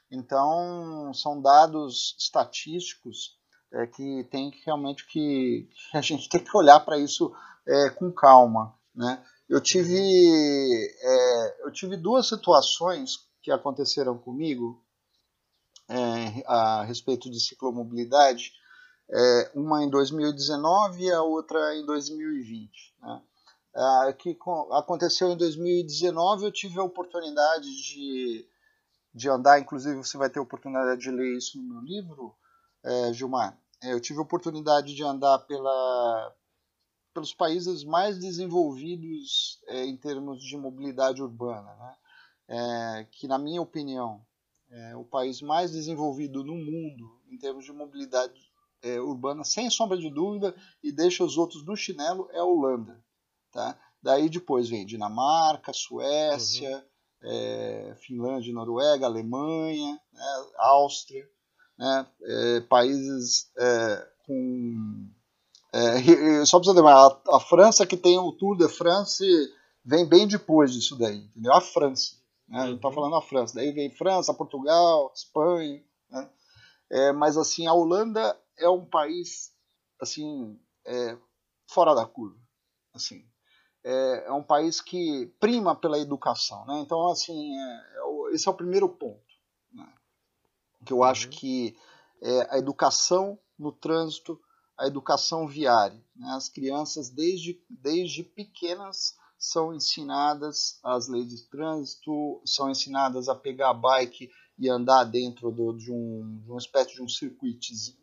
[0.10, 3.38] Então, são dados estatísticos
[3.74, 7.36] é, que tem realmente que, que, a gente tem que olhar para isso
[7.68, 8.74] é, com calma.
[8.94, 9.22] Né?
[9.48, 9.96] Eu, tive,
[11.02, 14.84] é, eu tive duas situações que aconteceram comigo
[16.48, 18.52] a respeito de ciclomobilidade
[19.10, 22.96] é, uma em 2019 e a outra em 2020.
[23.02, 23.22] Né?
[23.76, 24.38] É, que
[24.72, 28.48] aconteceu em 2019, eu tive a oportunidade de,
[29.14, 32.36] de andar, inclusive você vai ter a oportunidade de ler isso no meu livro,
[32.84, 33.58] é, Gilmar.
[33.84, 36.34] É, eu tive a oportunidade de andar pela,
[37.16, 41.96] pelos países mais desenvolvidos é, em termos de mobilidade urbana, né?
[42.48, 44.22] É, que, na minha opinião,
[44.70, 48.40] é o país mais desenvolvido no mundo em termos de mobilidade
[48.84, 53.02] é, urbana, sem sombra de dúvida, e deixa os outros no chinelo, é a Holanda.
[53.52, 53.80] Tá?
[54.04, 56.86] Daí depois vem Dinamarca, Suécia,
[57.24, 57.30] uhum.
[57.30, 61.28] é, Finlândia, Noruega, Alemanha, né, Áustria,
[61.78, 65.10] né, é, países é, com.
[65.76, 69.26] É, só para você lembrar, a, a, França que tem o Tour de France
[69.84, 71.54] vem bem depois disso daí, entendeu?
[71.54, 72.16] A França.
[72.48, 72.64] Né?
[72.64, 72.76] Uhum.
[72.76, 73.56] Está falando a França.
[73.56, 75.84] Daí vem França, Portugal, Espanha.
[76.10, 76.30] Né?
[76.90, 79.54] É, mas assim, a Holanda é um país
[80.02, 81.18] assim é,
[81.68, 82.38] fora da curva,
[82.94, 83.26] assim
[83.86, 86.80] é, é, um país que prima pela educação, né?
[86.80, 89.22] Então assim é, é esse é o primeiro ponto,
[89.72, 89.88] né?
[90.84, 91.34] que eu acho uhum.
[91.34, 91.78] que
[92.22, 94.42] é a educação no trânsito,
[94.78, 96.30] a educação viária, né?
[96.32, 103.70] as crianças desde desde pequenas são ensinadas as leis de trânsito, são ensinadas a pegar
[103.70, 107.08] a bike e andar dentro do, de, um, de uma espécie de um,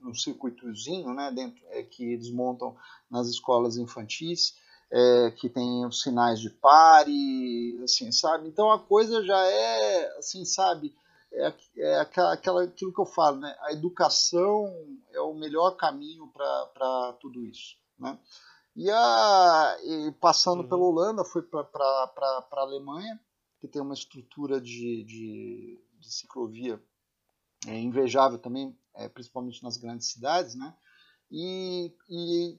[0.09, 2.77] um circuitozinho né, dentro, é, que eles montam
[3.11, 4.55] nas escolas infantis,
[4.91, 8.47] é, que tem os sinais de pare, assim, sabe?
[8.49, 10.95] Então a coisa já é, assim, sabe?
[11.35, 13.57] É, é aquela, aquela, aquilo que eu falo, né?
[13.61, 14.67] A educação
[15.13, 18.19] é o melhor caminho para tudo isso, né?
[18.75, 20.69] E, a, e passando uhum.
[20.69, 23.21] pela Holanda, fui para a Alemanha,
[23.61, 26.83] que tem uma estrutura de, de, de ciclovia
[27.67, 30.75] é, invejável também, é, principalmente nas grandes cidades, né?
[31.31, 32.59] E, e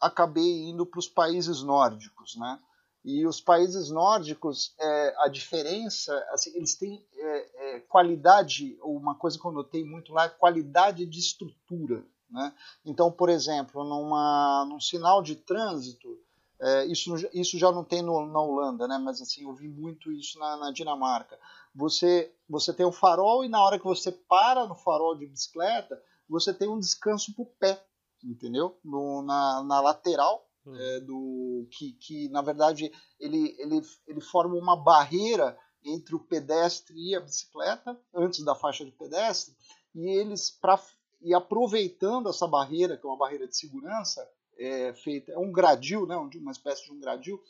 [0.00, 2.60] acabei indo para os países nórdicos, né?
[3.04, 9.38] E os países nórdicos, é, a diferença, assim, eles têm é, é, qualidade, uma coisa
[9.38, 12.04] que eu notei muito lá, é qualidade de estrutura.
[12.30, 12.52] Né?
[12.84, 16.18] Então, por exemplo, numa, num sinal de trânsito,
[16.60, 18.98] é, isso, isso já não tem no, na Holanda, né?
[18.98, 21.38] mas assim, eu vi muito isso na, na Dinamarca.
[21.74, 26.00] Você, você tem o farol e na hora que você para no farol de bicicleta,
[26.28, 27.84] você tem um descanso para o pé,
[28.22, 28.78] entendeu?
[28.84, 30.74] No, na, na lateral Hum.
[30.74, 36.94] é, do que, que na verdade ele, ele, ele forma uma barreira entre o pedestre
[36.96, 39.54] e a bicicleta antes da faixa de pedestre
[39.94, 40.80] e eles para
[41.20, 46.06] e aproveitando essa barreira que é uma barreira de segurança é feita é um gradil
[46.06, 47.42] né uma espécie de um gradil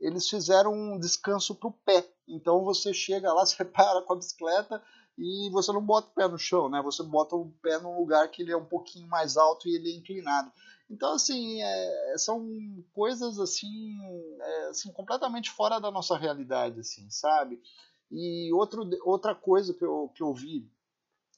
[0.00, 2.08] eles fizeram um descanso para o pé.
[2.26, 4.82] Então você chega lá você para com a bicicleta
[5.18, 6.80] e você não bota o pé no chão né?
[6.82, 9.90] Você bota o pé num lugar que ele é um pouquinho mais alto e ele
[9.90, 10.50] é inclinado.
[10.90, 12.48] Então, assim, é, são
[12.92, 13.96] coisas assim,
[14.40, 17.62] é, assim, completamente fora da nossa realidade, assim, sabe?
[18.10, 20.68] E outro, outra coisa que eu, que eu vi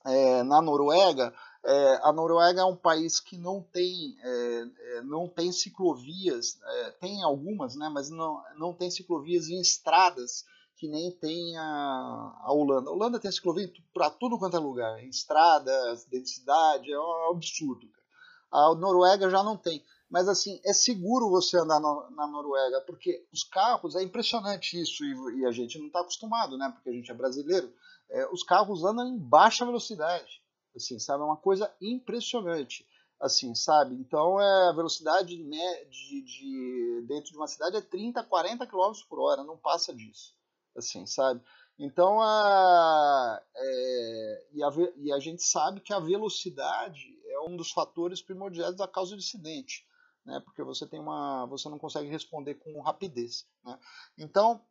[0.06, 5.28] é, na Noruega, é, a Noruega é um país que não tem, é, é, não
[5.28, 6.58] tem ciclovias,
[6.98, 10.44] tem algumas, né, mas não, não tem ciclovias em estradas
[10.83, 11.62] que nem tem a,
[12.42, 12.90] a Holanda.
[12.90, 17.88] A Holanda tem ciclovia para tudo quanto é lugar, em estradas, densidade, é um absurdo.
[18.51, 19.81] A Noruega já não tem.
[20.11, 25.05] Mas assim, é seguro você andar no, na Noruega, porque os carros, é impressionante isso,
[25.05, 26.68] e, e a gente não está acostumado, né?
[26.75, 27.73] Porque a gente é brasileiro.
[28.11, 30.42] É, os carros andam em baixa velocidade.
[30.75, 31.23] Assim, sabe?
[31.23, 32.85] É uma coisa impressionante.
[33.21, 33.95] Assim, sabe?
[33.95, 38.92] Então é a velocidade né, de, de, dentro de uma cidade é 30, 40 km
[39.09, 40.41] por hora, não passa disso.
[40.76, 41.42] Assim, sabe?
[41.78, 47.70] Então, a, é, e, a, e a gente sabe que a velocidade é um dos
[47.70, 49.87] fatores primordiais da causa de acidente,
[50.24, 50.40] né?
[50.44, 53.78] Porque você tem uma, você não consegue responder com rapidez, né?
[54.16, 54.64] Então,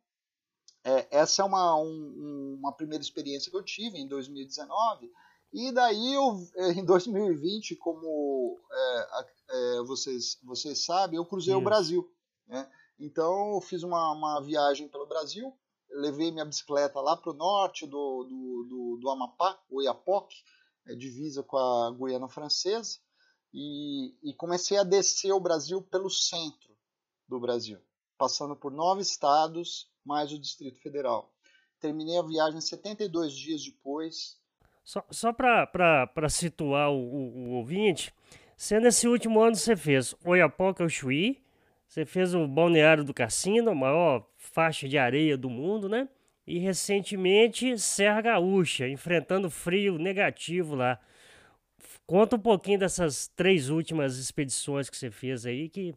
[0.84, 5.12] é, essa é uma, um, uma primeira experiência que eu tive em 2019
[5.52, 11.60] e daí eu, em 2020, como é, é, vocês, vocês sabem, eu cruzei Isso.
[11.60, 12.10] o Brasil,
[12.46, 12.70] né?
[12.98, 15.52] Então, eu fiz uma, uma viagem pelo Brasil,
[15.94, 20.36] levei minha bicicleta lá para o norte do, do, do, do Amapá, o Iapoque,
[20.86, 22.98] é, divisa com a Guiana Francesa,
[23.52, 26.74] e, e comecei a descer o Brasil pelo centro
[27.28, 27.78] do Brasil,
[28.16, 31.32] passando por nove estados, mais o Distrito Federal.
[31.80, 34.38] Terminei a viagem 72 dias depois.
[34.84, 38.14] Só, só para situar o, o, o, ouvinte,
[38.56, 41.42] você nesse último ano você fez Oiapoque ao Chuí,
[41.92, 46.08] você fez o Balneário do Cassino, a maior faixa de areia do mundo, né?
[46.46, 50.98] E recentemente Serra Gaúcha, enfrentando frio negativo lá.
[52.06, 55.94] Conta um pouquinho dessas três últimas expedições que você fez aí, que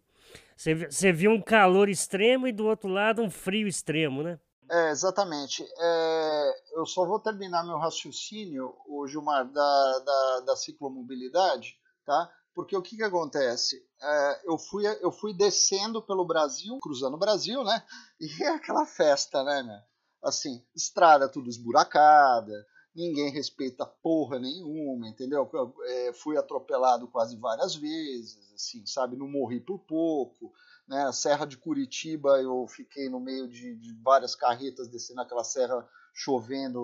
[0.58, 4.38] você, viu um calor extremo e do outro lado um frio extremo, né?
[4.70, 5.66] É, exatamente.
[5.80, 12.30] É, eu só vou terminar meu raciocínio, o Gilmar, da, da, da ciclomobilidade, tá?
[12.56, 13.86] Porque o que, que acontece?
[14.02, 17.84] É, eu, fui, eu fui descendo pelo Brasil, cruzando o Brasil, né?
[18.20, 19.80] E é aquela festa, né, meu?
[20.24, 22.66] Assim, estrada tudo esburacada,
[22.96, 25.48] ninguém respeita porra nenhuma, entendeu?
[25.54, 29.18] Eu, é, fui atropelado quase várias vezes, assim, sabe?
[29.18, 30.52] Não morri por pouco.
[30.88, 31.04] Né?
[31.04, 35.88] A Serra de Curitiba, eu fiquei no meio de, de várias carretas descendo aquela serra
[36.14, 36.82] chovendo,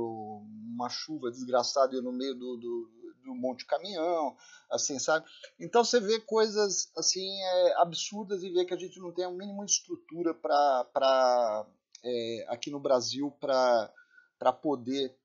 [0.76, 4.36] uma chuva desgraçada, eu no meio do, do, do monte caminhão,
[4.70, 5.26] assim, sabe?
[5.60, 9.32] Então você vê coisas assim é, absurdas e vê que a gente não tem a
[9.32, 11.66] mínima estrutura para
[12.04, 15.16] é, aqui no Brasil para poder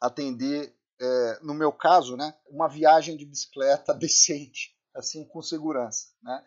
[0.00, 6.08] atender, é, no meu caso, né, uma viagem de bicicleta decente, assim, com segurança.
[6.22, 6.44] Né?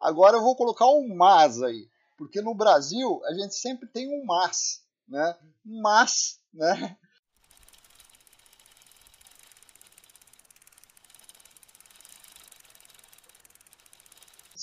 [0.00, 4.24] Agora eu vou colocar um mas aí, porque no Brasil a gente sempre tem um
[4.24, 5.38] mas, né?
[5.64, 6.98] Mas, né?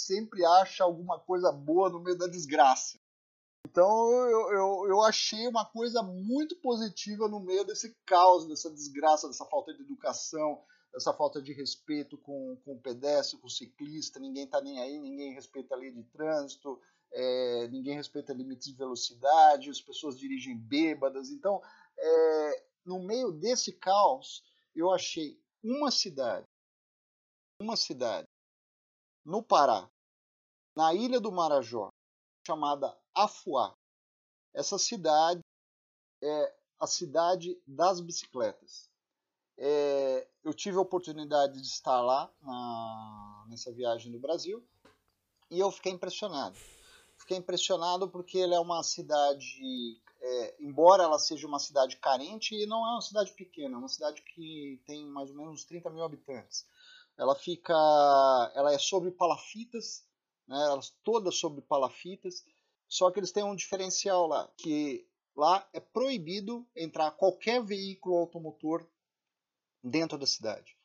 [0.10, 3.00] Sempre acha alguma coisa boa no meio da desgraça.
[3.67, 9.28] Então eu, eu, eu, achei uma coisa muito positiva no meio desse caos, dessa desgraça,
[9.28, 14.19] dessa falta de educação, dessa falta de respeito com, com o pedestre, com o ciclista,
[14.19, 18.74] ninguém está nem aí, ninguém respeita a lei de trânsito, é, ninguém respeita limites de
[18.76, 21.30] velocidade, as pessoas dirigem bêbadas.
[21.30, 21.62] Então,
[22.00, 24.43] é, no meio desse caos,
[24.76, 26.48] eu achei uma cidade,
[27.62, 28.26] uma cidade
[29.24, 29.88] no Pará,
[30.80, 31.89] na ilha do Marajó,
[32.48, 33.76] chamada Afuá.
[34.54, 35.42] Essa cidade
[36.24, 38.89] é a cidade das bicicletas.
[39.58, 44.65] É, eu tive a oportunidade de estar lá na, nessa viagem do Brasil
[45.52, 46.58] e eu fiquei impressionado.
[47.18, 52.65] Fiquei impressionado porque ele é uma cidade, é, embora ela seja uma cidade carente, e
[52.65, 55.89] não é uma cidade pequena, é uma cidade que tem mais ou menos uns 30
[55.89, 56.65] mil habitantes.
[57.18, 57.74] Ela fica,
[58.56, 60.08] ela é sobre palafitas,
[60.50, 62.44] né, elas todas sobre palafitas,
[62.88, 68.86] só que eles têm um diferencial lá, que lá é proibido entrar qualquer veículo automotor
[69.84, 70.76] dentro da cidade.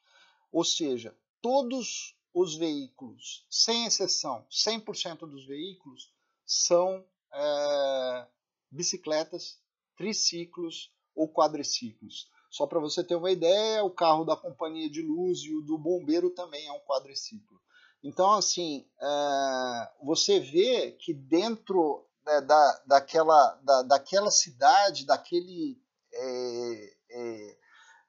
[0.52, 6.12] Ou seja, todos os veículos, sem exceção, 100% dos veículos
[6.44, 8.26] são é,
[8.70, 9.58] bicicletas,
[9.96, 12.30] triciclos ou quadriciclos.
[12.50, 15.78] Só para você ter uma ideia, o carro da companhia de luz e o do
[15.78, 17.60] bombeiro também é um quadriciclo.
[18.04, 25.80] Então, assim, é, você vê que dentro né, da, daquela, da, daquela cidade, daquele,
[26.12, 27.58] é, é,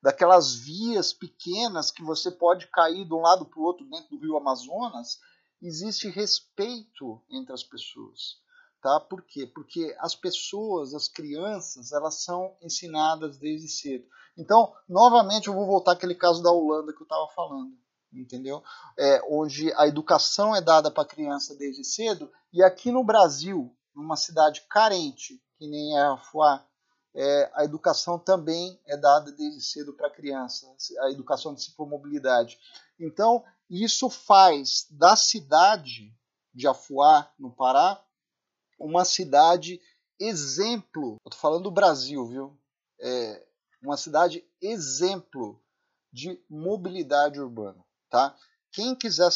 [0.03, 4.19] daquelas vias pequenas que você pode cair de um lado para o outro dentro do
[4.21, 5.17] rio Amazonas,
[5.61, 8.43] existe respeito entre as pessoas.
[8.81, 8.99] Tá?
[8.99, 9.47] Por quê?
[9.47, 14.05] Porque as pessoas, as crianças, elas são ensinadas desde cedo.
[14.37, 17.73] Então, novamente, eu vou voltar àquele caso da Holanda que eu estava falando,
[18.19, 18.63] entendeu?
[18.97, 23.75] É, onde a educação é dada para a criança desde cedo, e aqui no Brasil,
[23.93, 26.65] numa cidade carente, que nem é a Fuá,
[27.13, 30.67] é, a educação também é dada desde cedo para a criança,
[31.01, 32.59] a educação de ciclomobilidade.
[32.99, 36.13] Então, isso faz da cidade
[36.53, 38.01] de Afuá, no Pará,
[38.79, 39.81] uma cidade
[40.19, 41.15] exemplo.
[41.25, 42.57] Estou falando do Brasil, viu?
[42.99, 43.45] É
[43.81, 45.61] uma cidade exemplo
[46.11, 47.83] de mobilidade urbana,
[48.15, 48.33] tá?
[48.71, 49.29] Quem quiser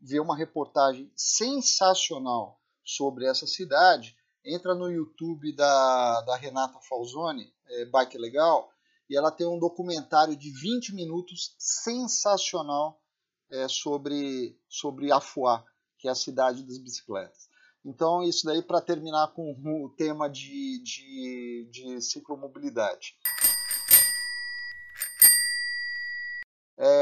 [0.00, 7.84] ver uma reportagem sensacional sobre essa cidade, entra no YouTube da, da Renata Falzoni, é,
[7.86, 8.70] Bike Legal,
[9.10, 13.02] e ela tem um documentário de 20 minutos sensacional
[13.50, 15.64] é, sobre, sobre Afuá,
[15.98, 17.48] que é a cidade das bicicletas.
[17.84, 19.52] Então, isso daí para terminar com
[19.84, 23.16] o tema de, de, de ciclomobilidade.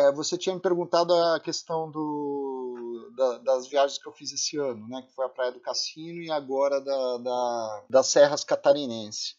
[0.00, 4.56] É, você tinha me perguntado a questão do, da, das viagens que eu fiz esse
[4.56, 9.36] ano, né, que foi a Praia do Cassino e agora da, da, das Serras Catarinense.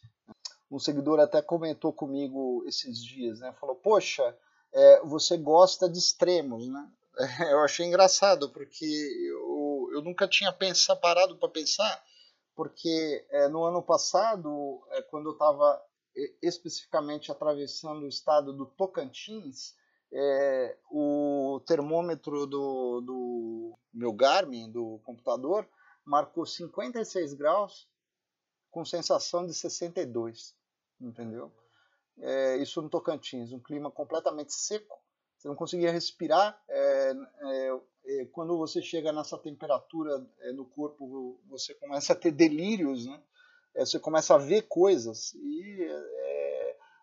[0.69, 4.38] Um seguidor até comentou comigo esses dias, né, falou, poxa,
[4.71, 6.91] é, você gosta de extremos, né?
[7.52, 12.02] Eu achei engraçado, porque eu, eu nunca tinha pensado, parado para pensar,
[12.56, 15.82] porque é, no ano passado, é, quando eu estava
[16.41, 19.74] especificamente atravessando o estado do Tocantins,
[20.13, 25.67] é, o termômetro do, do meu Garmin, do computador,
[26.06, 27.88] marcou 56 graus
[28.69, 30.56] com sensação de 62,
[31.00, 31.52] entendeu?
[32.19, 35.00] É, isso no Tocantins, um clima completamente seco,
[35.38, 36.62] você não conseguia respirar.
[36.69, 42.32] É, é, é quando você chega nessa temperatura é, no corpo, você começa a ter
[42.32, 43.21] delírios, né?
[43.74, 45.88] É, você começa a ver coisas e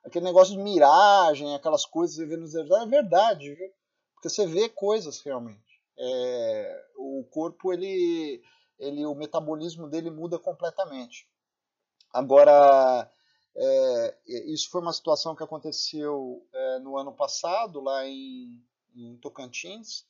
[0.09, 3.71] aquele negócio de miragem, aquelas coisas que você vê nos é verdade, viu?
[4.15, 5.81] Porque você vê coisas realmente.
[5.97, 8.43] É, o corpo, ele,
[8.79, 11.29] ele, o metabolismo dele muda completamente.
[12.13, 13.11] Agora,
[13.57, 14.19] é,
[14.53, 20.05] isso foi uma situação que aconteceu é, no ano passado, lá em, em Tocantins,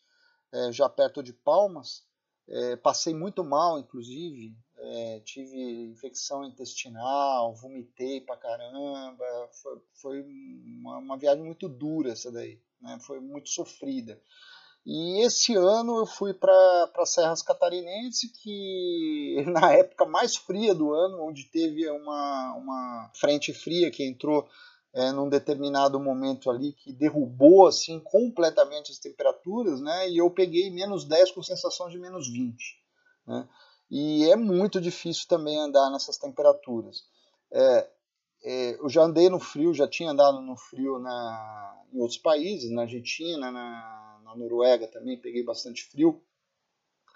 [0.52, 2.06] é, já perto de Palmas.
[2.48, 9.24] É, passei muito mal, inclusive, é, tive infecção intestinal, vomitei pra caramba,
[9.62, 12.98] foi, foi uma, uma, viagem muito dura essa daí, né?
[13.00, 14.20] foi muito sofrida.
[14.86, 21.22] E esse ano eu fui para Serras Catarinense, que na época mais fria do ano,
[21.24, 24.48] onde teve uma, uma frente fria que entrou
[24.94, 30.08] é, num determinado momento ali, que derrubou assim completamente as temperaturas, né?
[30.08, 32.56] e eu peguei menos 10 com sensação de menos 20.
[33.26, 33.48] Né?
[33.90, 37.04] E é muito difícil também andar nessas temperaturas.
[37.52, 37.90] É,
[38.44, 42.70] é, eu já andei no frio, já tinha andado no frio na, em outros países,
[42.70, 46.22] na Argentina, na, na Noruega também, peguei bastante frio,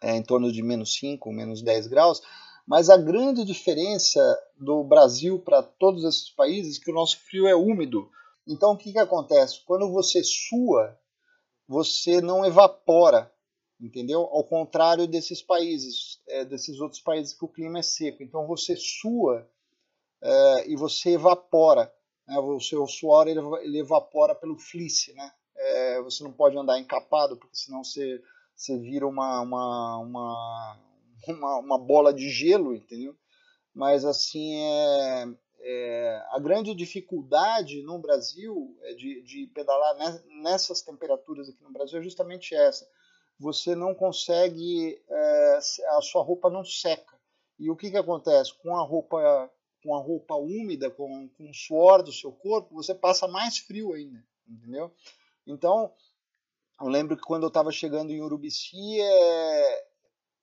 [0.02, 2.22] é, em torno de menos 5, menos 10 graus,
[2.66, 4.20] mas a grande diferença
[4.56, 8.10] do Brasil para todos esses países é que o nosso frio é úmido.
[8.46, 9.60] Então o que, que acontece?
[9.64, 10.98] Quando você sua,
[11.68, 13.32] você não evapora
[13.82, 14.20] entendeu?
[14.20, 18.22] Ao contrário desses países, é, desses outros países que o clima é seco.
[18.22, 19.46] Então você sua
[20.22, 21.92] é, e você evapora.
[22.26, 22.38] Né?
[22.38, 25.32] O seu suor ele, ele evapora pelo fleece, né?
[25.54, 28.22] É, você não pode andar encapado, porque senão você,
[28.54, 30.78] você vira uma, uma, uma
[31.30, 33.14] uma, uma bola de gelo, entendeu?
[33.74, 35.28] Mas assim é,
[35.60, 39.96] é, a grande dificuldade no Brasil é de, de pedalar
[40.42, 42.88] nessas temperaturas aqui no Brasil é justamente essa.
[43.42, 45.58] Você não consegue, é,
[45.96, 47.20] a sua roupa não seca.
[47.58, 48.54] E o que, que acontece?
[48.62, 49.50] Com a roupa
[49.82, 53.92] com a roupa úmida, com, com o suor do seu corpo, você passa mais frio
[53.92, 54.92] ainda, entendeu?
[55.44, 55.92] Então,
[56.80, 59.86] eu lembro que quando eu estava chegando em Urubici, é,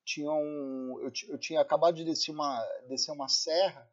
[0.04, 3.90] tinha um, eu, eu, tinha acabado de descer uma, descer uma serra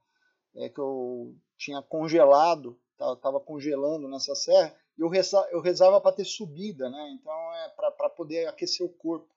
[0.56, 6.24] é, que eu tinha congelado, estava congelando nessa serra, eu, reza, eu rezava para ter
[6.24, 7.16] subida, né?
[7.20, 9.28] Então é para poder aquecer o corpo.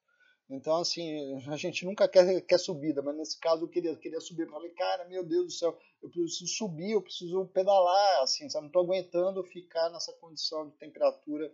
[0.50, 4.44] Então, assim, a gente nunca quer, quer subida, mas nesse caso eu queria, queria subir.
[4.44, 8.62] Eu falei, cara, meu Deus do céu, eu preciso subir, eu preciso pedalar, assim, eu
[8.62, 11.54] não estou aguentando ficar nessa condição de temperatura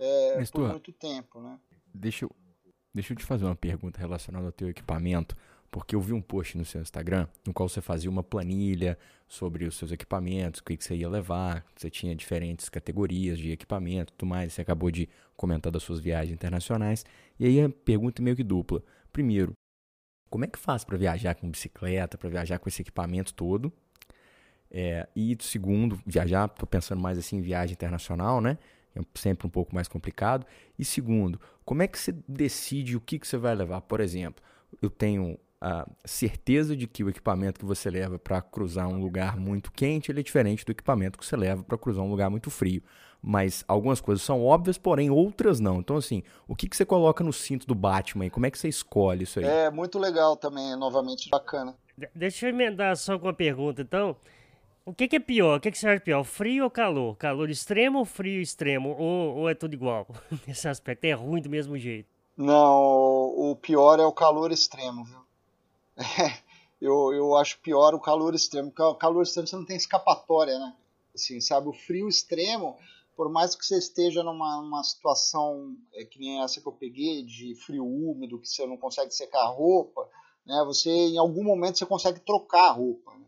[0.00, 1.60] é, por muito tempo, né?
[1.94, 2.30] Deixa eu,
[2.92, 5.36] deixa eu te fazer uma pergunta relacionada ao teu equipamento
[5.74, 8.96] porque eu vi um post no seu Instagram no qual você fazia uma planilha
[9.26, 13.50] sobre os seus equipamentos, o que, que você ia levar, você tinha diferentes categorias de
[13.50, 17.04] equipamento tudo mais, você acabou de comentar das suas viagens internacionais.
[17.40, 18.84] E aí a pergunta é meio que dupla.
[19.12, 19.52] Primeiro,
[20.30, 23.72] como é que faz para viajar com bicicleta, para viajar com esse equipamento todo?
[24.70, 28.58] É, e segundo, viajar, estou pensando mais assim em viagem internacional, né?
[28.94, 30.46] É sempre um pouco mais complicado.
[30.78, 33.80] E segundo, como é que você decide o que, que você vai levar?
[33.80, 34.40] Por exemplo,
[34.80, 39.38] eu tenho a certeza de que o equipamento que você leva para cruzar um lugar
[39.38, 42.50] muito quente ele é diferente do equipamento que você leva para cruzar um lugar muito
[42.50, 42.82] frio.
[43.22, 45.80] Mas algumas coisas são óbvias, porém outras não.
[45.80, 48.28] Então, assim, o que, que você coloca no cinto do Batman?
[48.28, 49.46] Como é que você escolhe isso aí?
[49.46, 51.74] É muito legal também, novamente bacana.
[52.14, 54.14] Deixa eu emendar só com uma pergunta, então.
[54.84, 55.56] O que, que é pior?
[55.56, 56.22] O que, que você acha pior?
[56.24, 57.16] Frio ou calor?
[57.16, 58.90] Calor extremo ou frio extremo?
[58.98, 60.06] Ou, ou é tudo igual?
[60.46, 62.10] Nesse aspecto, é ruim do mesmo jeito?
[62.36, 65.23] Não, o pior é o calor extremo, viu?
[66.80, 70.58] Eu, eu acho pior o calor extremo, porque o calor extremo você não tem escapatória,
[70.58, 70.76] né?
[71.14, 72.76] Assim, sabe, o frio extremo,
[73.16, 77.24] por mais que você esteja numa, numa situação é, que nem essa que eu peguei,
[77.24, 80.06] de frio úmido, que você não consegue secar a roupa,
[80.44, 80.62] né?
[80.66, 83.26] Você, em algum momento, você consegue trocar a roupa, né?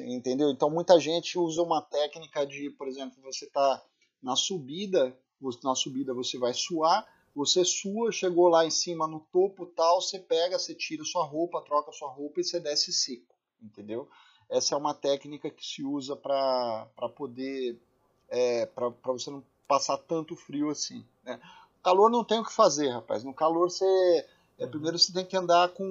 [0.00, 0.50] entendeu?
[0.50, 3.82] Então, muita gente usa uma técnica de, por exemplo, você tá
[4.22, 5.16] na subida,
[5.62, 7.06] na subida você vai suar,
[7.36, 11.60] você sua, chegou lá em cima no topo tal, você pega, você tira sua roupa,
[11.60, 14.08] troca sua roupa e você desce seco, entendeu?
[14.48, 17.78] Essa é uma técnica que se usa para poder,
[18.28, 21.04] é, para você não passar tanto frio assim.
[21.22, 21.38] Né?
[21.86, 23.22] calor não tem o que fazer, rapaz.
[23.22, 24.26] No calor você
[24.58, 25.84] é, primeiro você tem que andar com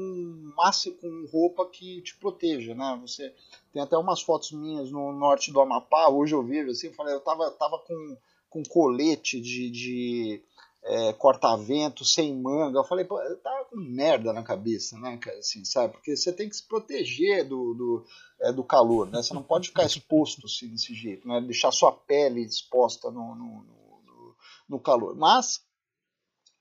[0.58, 3.00] massa, com roupa que te proteja, né?
[3.02, 3.34] Você
[3.72, 7.14] tem até umas fotos minhas no norte do Amapá, hoje eu vejo assim, eu falei,
[7.14, 8.18] eu tava, tava com,
[8.50, 10.41] com colete de, de
[10.86, 12.77] é, corta-vento, sem manga.
[12.77, 15.38] Eu falei, pô, tá com merda na cabeça, né, cara?
[15.39, 15.93] Assim, sabe?
[15.93, 18.05] Porque você tem que se proteger do, do,
[18.41, 19.21] é, do calor, né?
[19.21, 21.41] Você não pode ficar exposto assim, desse jeito, né?
[21.41, 24.36] Deixar sua pele exposta no, no, no,
[24.69, 25.15] no calor.
[25.15, 25.61] Mas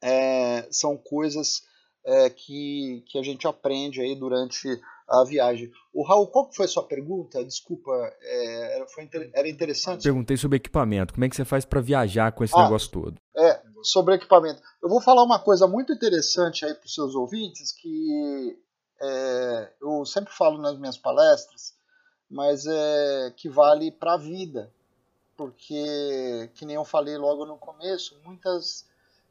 [0.02, 1.62] é, são coisas
[2.04, 5.70] é, que, que a gente aprende aí durante a viagem.
[5.92, 7.44] O Raul, qual foi a sua pergunta?
[7.44, 10.02] Desculpa, é, foi, era interessante.
[10.02, 11.12] Perguntei sobre equipamento.
[11.12, 13.20] Como é que você faz para viajar com esse ah, negócio todo?
[13.84, 14.62] Sobre equipamento.
[14.82, 18.58] Eu vou falar uma coisa muito interessante aí para os seus ouvintes que
[19.00, 21.74] é, eu sempre falo nas minhas palestras,
[22.30, 24.72] mas é que vale para a vida,
[25.36, 28.86] porque que nem eu falei logo no começo, muitas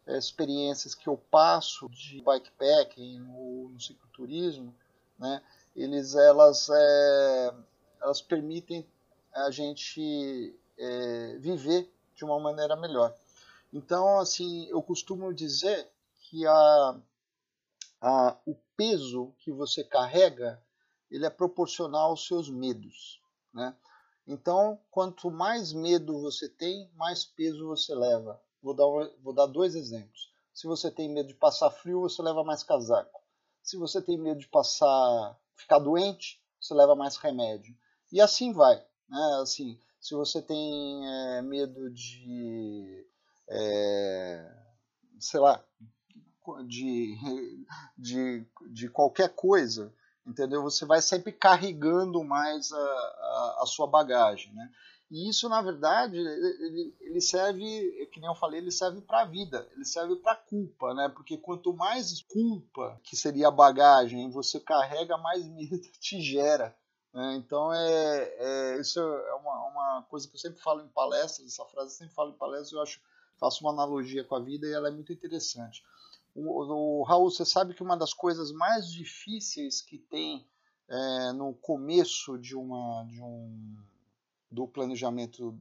[0.05, 4.73] é, experiências que eu passo de bikepacking no, no cicloturismo,
[5.17, 5.41] né,
[5.75, 7.53] eles elas é,
[8.01, 8.85] elas permitem
[9.33, 13.15] a gente é, viver de uma maneira melhor.
[13.73, 15.91] Então, assim, eu costumo dizer
[16.29, 17.01] que a,
[17.99, 20.63] a, o peso que você carrega
[21.09, 23.19] ele é proporcional aos seus medos,
[23.51, 23.75] né?
[24.27, 28.39] Então, quanto mais medo você tem, mais peso você leva.
[28.61, 28.85] Vou dar,
[29.21, 30.31] vou dar dois exemplos.
[30.53, 33.21] Se você tem medo de passar frio, você leva mais casaco.
[33.61, 37.75] Se você tem medo de passar, ficar doente, você leva mais remédio.
[38.11, 38.77] E assim vai,
[39.09, 39.39] né?
[39.41, 43.05] Assim, se você tem é, medo de
[43.53, 44.51] é,
[45.19, 45.63] sei lá,
[46.67, 47.15] de,
[47.97, 49.93] de, de qualquer coisa,
[50.25, 50.63] entendeu?
[50.63, 54.71] Você vai sempre carregando mais a, a, a sua bagagem, né?
[55.11, 57.61] E isso, na verdade, ele, ele serve,
[58.11, 61.07] que nem eu falei, ele serve para a vida, ele serve para culpa, né?
[61.07, 66.75] Porque quanto mais culpa, que seria a bagagem, você carrega, mais medo te gera.
[67.13, 67.35] Né?
[67.35, 71.65] Então, é, é, isso é uma, uma coisa que eu sempre falo em palestras, essa
[71.65, 72.99] frase eu sempre falo em palestras, eu acho
[73.39, 75.83] faço uma analogia com a vida e ela é muito interessante.
[76.35, 80.47] o, o, Raul, você sabe que uma das coisas mais difíceis que tem
[80.89, 83.75] é, no começo de uma de um
[84.51, 85.57] do planejamento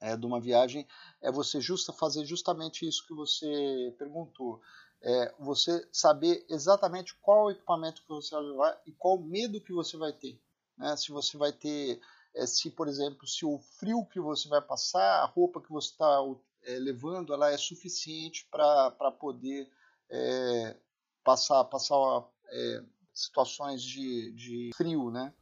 [0.00, 0.86] é, de uma viagem
[1.22, 4.60] é você justa fazer justamente isso que você perguntou
[5.00, 9.96] é você saber exatamente qual equipamento que você vai levar e qual medo que você
[9.96, 10.38] vai ter
[10.76, 10.96] né?
[10.96, 12.00] se você vai ter
[12.34, 15.90] é, se por exemplo se o frio que você vai passar a roupa que você
[15.90, 16.20] está
[16.64, 19.68] é, levando ela é suficiente para poder
[20.10, 20.76] é,
[21.22, 21.96] passar passar
[22.48, 25.32] é, situações de, de frio, né?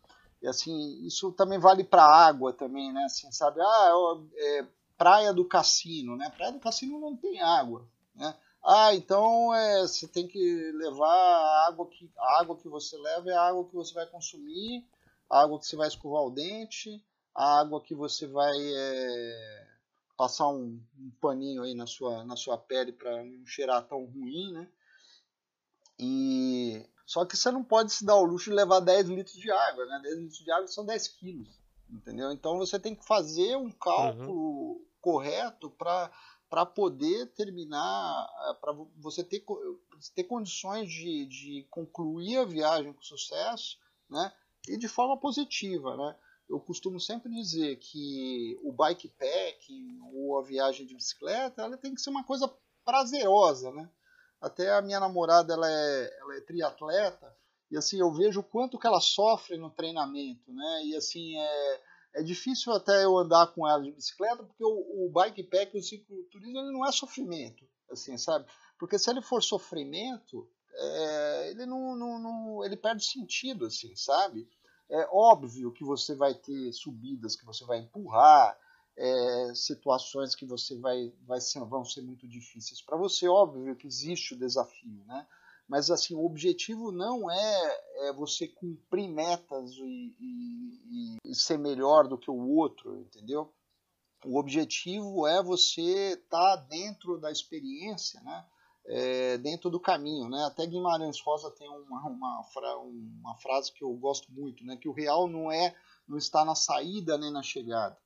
[0.43, 3.05] E assim, isso também vale para água também, né?
[3.05, 3.61] Assim, sabe?
[3.61, 3.91] Ah,
[4.37, 4.67] é,
[4.99, 6.31] praia do cassino, né?
[6.37, 8.35] Praia do cassino não tem água, né?
[8.65, 13.31] Ah, então é, você tem que levar a água que a água que você leva
[13.31, 14.87] é a água que você vai consumir,
[15.29, 17.05] a água que você vai escovar o dente,
[17.35, 19.67] a água que você vai é,
[20.23, 24.53] passar um, um, paninho aí na sua na sua pele para não cheirar tão ruim,
[24.53, 24.69] né?
[25.99, 29.51] E só que você não pode se dar o luxo de levar 10 litros de
[29.51, 29.99] água, né?
[30.05, 31.61] 10 litros de água são 10 quilos,
[31.91, 32.31] entendeu?
[32.31, 34.87] Então você tem que fazer um cálculo uhum.
[35.01, 36.09] correto para
[36.49, 38.29] para poder terminar,
[38.61, 39.43] para você ter,
[40.15, 44.31] ter condições de, de concluir a viagem com sucesso, né?
[44.69, 46.15] E de forma positiva, né?
[46.53, 49.73] Eu costumo sempre dizer que o bike pack
[50.13, 52.47] ou a viagem de bicicleta, ela tem que ser uma coisa
[52.85, 53.89] prazerosa, né?
[54.39, 57.35] Até a minha namorada, ela é, ela é triatleta,
[57.71, 60.85] e assim, eu vejo o quanto que ela sofre no treinamento, né?
[60.85, 61.81] E assim, é,
[62.17, 65.83] é difícil até eu andar com ela de bicicleta, porque o, o bike pack, o
[65.83, 68.45] cicloturismo, ele não é sofrimento, assim, sabe?
[68.79, 74.47] Porque se ele for sofrimento, é, ele não, não, não, ele perde sentido, assim, sabe?
[74.93, 78.59] É óbvio que você vai ter subidas que você vai empurrar,
[78.95, 83.27] é, situações que você vai, vai ser, vão ser muito difíceis para você.
[83.27, 85.27] Óbvio que existe o desafio, né?
[85.67, 92.07] Mas assim, o objetivo não é, é você cumprir metas e, e, e, ser melhor
[92.07, 93.51] do que o outro, entendeu?
[94.27, 98.45] O objetivo é você estar tá dentro da experiência, né?
[98.85, 100.45] É, dentro do caminho, né?
[100.45, 102.47] Até Guimarães Rosa tem uma, uma,
[102.85, 104.77] uma frase que eu gosto muito, né?
[104.77, 105.75] Que o real não é
[106.09, 107.97] não está na saída nem na chegada,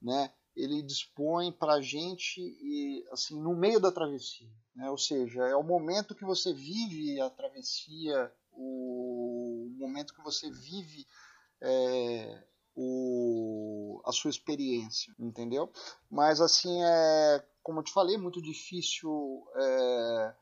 [0.00, 0.32] né?
[0.54, 4.88] Ele dispõe para a gente e assim no meio da travessia, né?
[4.88, 11.06] Ou seja, é o momento que você vive a travessia, o momento que você vive
[11.60, 15.70] é, o, a sua experiência, entendeu?
[16.10, 20.34] Mas assim é, como eu te falei, é muito difícil é,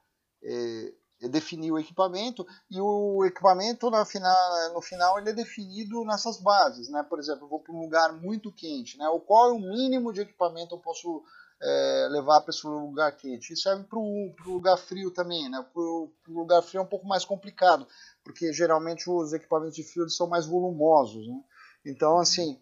[0.43, 6.05] é, é definir o equipamento e o equipamento no final, no final ele é definido
[6.05, 7.03] nessas bases, né?
[7.03, 9.09] Por exemplo, eu vou para um lugar muito quente, né?
[9.09, 11.25] O qual é o mínimo de equipamento eu posso
[11.61, 13.53] é, levar para esse lugar quente?
[13.53, 15.65] Isso serve para o lugar frio também, né?
[15.73, 17.87] Para o lugar frio é um pouco mais complicado,
[18.23, 21.41] porque geralmente os equipamentos de frio são mais volumosos, né?
[21.85, 22.61] Então, assim,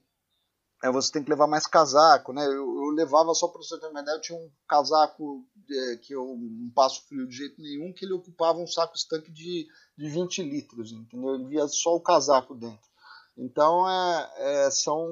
[0.87, 2.47] é, você tem que levar mais casaco, né?
[2.47, 6.15] Eu, eu levava só para você ter uma ideia, eu tinha um casaco é, que
[6.15, 9.67] eu não passo frio de jeito nenhum, que ele ocupava um saco estanque de,
[9.97, 11.35] de 20 litros, entendeu?
[11.35, 12.89] Ele via só o casaco dentro.
[13.37, 15.09] Então, é, é são...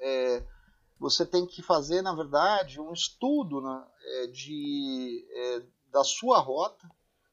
[0.00, 0.42] É,
[0.98, 6.88] você tem que fazer, na verdade, um estudo né, é, de, é, da sua rota,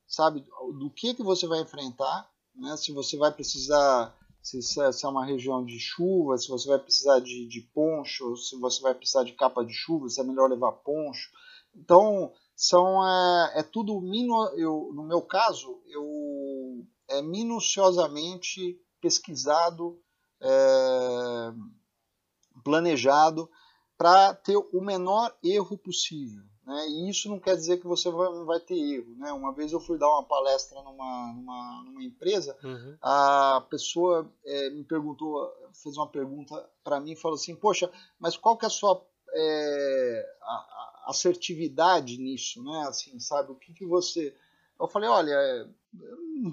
[0.06, 0.46] sabe?
[0.78, 2.76] Do que, que você vai enfrentar, né?
[2.76, 7.20] Se você vai precisar se, se é uma região de chuva, se você vai precisar
[7.20, 10.72] de, de poncho, se você vai precisar de capa de chuva, se é melhor levar
[10.72, 11.30] poncho.
[11.76, 14.02] Então, são é, é tudo
[14.58, 20.00] eu, no meu caso, eu é minuciosamente pesquisado,
[20.42, 21.54] é,
[22.64, 23.50] planejado
[23.98, 26.44] para ter o menor erro possível.
[26.72, 26.88] Né?
[26.88, 29.14] E isso não quer dizer que você vai, não vai ter erro.
[29.18, 29.30] Né?
[29.34, 32.98] Uma vez eu fui dar uma palestra numa, numa, numa empresa, uhum.
[33.02, 38.38] a pessoa é, me perguntou, fez uma pergunta para mim e falou assim: Poxa, mas
[38.38, 42.64] qual que é a sua é, a, a assertividade nisso?
[42.64, 42.86] Né?
[42.88, 43.52] Assim, sabe?
[43.52, 44.34] O que, que você.
[44.80, 45.70] Eu falei: Olha,
[46.00, 46.52] eu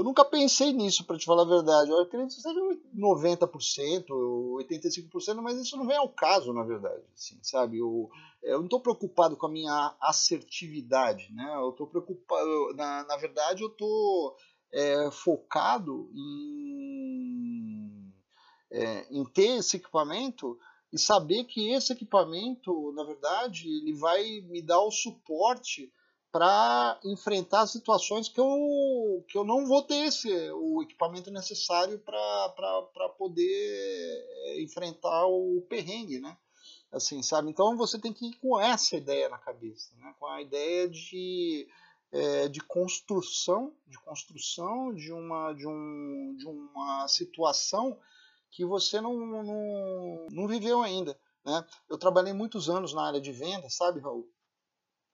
[0.00, 1.90] eu nunca pensei nisso, para te falar a verdade.
[1.90, 2.58] Eu acredito que seja
[2.96, 7.02] 90%, 85%, mas isso não vem ao caso, na verdade.
[7.14, 7.76] Assim, sabe?
[7.76, 8.10] Eu,
[8.42, 11.30] eu não estou preocupado com a minha assertividade.
[11.34, 11.46] Né?
[11.54, 12.72] Eu estou preocupado.
[12.76, 14.34] Na, na verdade, eu estou
[14.72, 18.10] é, focado em,
[18.70, 20.58] é, em ter esse equipamento
[20.90, 25.92] e saber que esse equipamento, na verdade, ele vai me dar o suporte
[26.32, 33.08] para enfrentar situações que eu, que eu não vou ter esse, o equipamento necessário para
[33.18, 36.36] poder eh, enfrentar o perrengue, né?
[36.92, 37.50] Assim, sabe?
[37.50, 40.12] Então você tem que ir com essa ideia na cabeça, né?
[40.18, 41.68] com a ideia de,
[42.10, 47.96] é, de construção, de construção de uma, de, um, de uma situação
[48.50, 51.16] que você não, não, não viveu ainda.
[51.44, 51.64] Né?
[51.88, 54.28] Eu trabalhei muitos anos na área de vendas, sabe, Raul?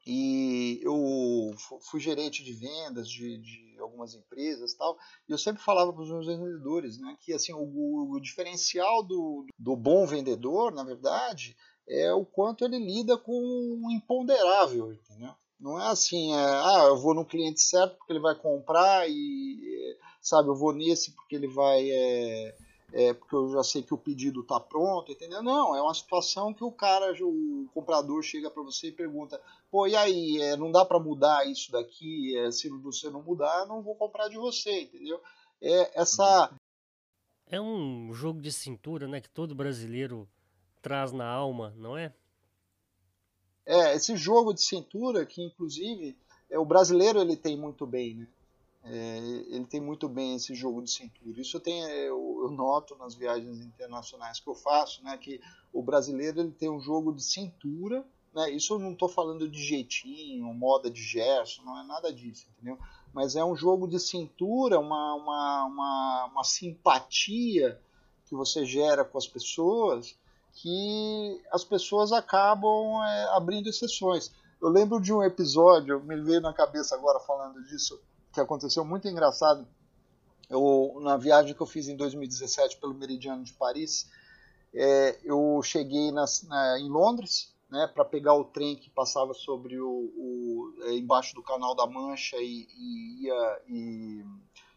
[0.07, 1.53] E eu
[1.91, 4.97] fui gerente de vendas de, de algumas empresas tal,
[5.29, 9.45] e eu sempre falava para os meus vendedores né, que assim, o, o diferencial do,
[9.59, 11.57] do bom vendedor, na verdade,
[11.89, 15.35] é o quanto ele lida com o imponderável, entendeu?
[15.59, 19.97] Não é assim, é, ah, eu vou no cliente certo porque ele vai comprar e,
[20.21, 22.57] sabe, eu vou nesse porque ele vai, é,
[22.93, 25.43] é, porque eu já sei que o pedido está pronto, entendeu?
[25.43, 29.87] Não, é uma situação que o cara, o comprador chega para você e pergunta, pô,
[29.87, 32.37] e aí, é, não dá para mudar isso daqui?
[32.39, 35.21] É, se você não mudar, eu não vou comprar de você, entendeu?
[35.61, 36.53] É essa...
[37.49, 40.29] É um jogo de cintura, né, que todo brasileiro
[40.83, 42.15] traz na alma, não é?
[43.65, 46.17] É, esse jogo de cintura que, inclusive,
[46.49, 48.29] é, o brasileiro ele tem muito bem, né?
[48.89, 49.19] É,
[49.49, 51.41] ele tem muito bem esse jogo de cintura.
[51.41, 55.41] Isso tem, é, eu, eu, noto nas viagens internacionais que eu faço, né, que
[55.73, 58.05] o brasileiro ele tem um jogo de cintura.
[58.33, 62.47] Né, isso eu não estou falando de jeitinho, moda de gesto, não é nada disso,
[62.53, 62.79] entendeu?
[63.13, 67.81] Mas é um jogo de cintura, uma, uma, uma, uma simpatia
[68.27, 70.17] que você gera com as pessoas
[70.57, 74.33] que as pessoas acabam é, abrindo exceções.
[74.61, 78.01] Eu lembro de um episódio, me veio na cabeça agora falando disso,
[78.37, 79.67] que aconteceu muito engraçado.
[80.49, 84.09] Eu, na viagem que eu fiz em 2017 pelo Meridiano de Paris,
[84.75, 89.81] é, eu cheguei nas, na, em Londres né, para pegar o trem que passava sobre
[89.81, 94.25] o, o é, embaixo do Canal da Mancha e, e ia e,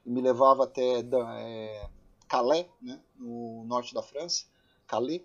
[0.06, 1.90] e, me levava até é,
[2.28, 4.46] Calais, né, no norte da França,
[4.88, 5.22] Calais.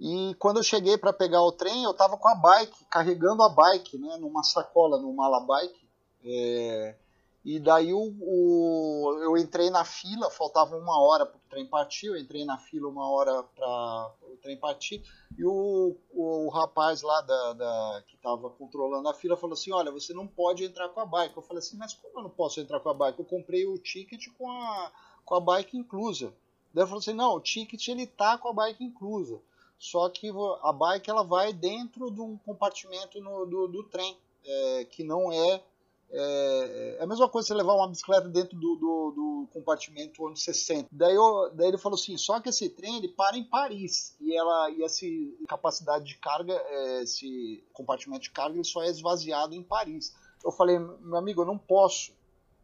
[0.00, 3.48] E quando eu cheguei para pegar o trem, eu estava com a bike, carregando a
[3.48, 5.84] bike, né, numa sacola, no mala bike.
[6.24, 6.96] É,
[7.44, 12.06] e daí o, o, eu entrei na fila, faltava uma hora para o trem partir,
[12.06, 15.04] eu entrei na fila uma hora para o trem partir,
[15.36, 19.72] e o, o, o rapaz lá da, da que estava controlando a fila falou assim,
[19.72, 21.36] olha, você não pode entrar com a bike.
[21.36, 23.18] Eu falei assim, mas como eu não posso entrar com a bike?
[23.18, 24.92] Eu comprei o ticket com a,
[25.24, 26.34] com a bike inclusa.
[26.72, 29.40] Daí ele falou assim, não, o ticket ele tá com a bike inclusa
[29.84, 30.32] só que
[30.62, 35.30] a bike ela vai dentro de um compartimento no, do, do, trem, é, que não
[35.30, 35.62] é,
[36.10, 37.02] é, é.
[37.02, 40.88] a mesma coisa você levar uma bicicleta dentro do, do, do compartimento onde você senta.
[40.92, 44.36] Daí, eu, daí, ele falou assim: só que esse trem ele para em Paris e,
[44.36, 45.06] ela, e essa
[45.48, 50.14] capacidade de carga, é, esse compartimento de carga, ele só é esvaziado em Paris.
[50.44, 52.12] Eu falei: meu amigo, eu não posso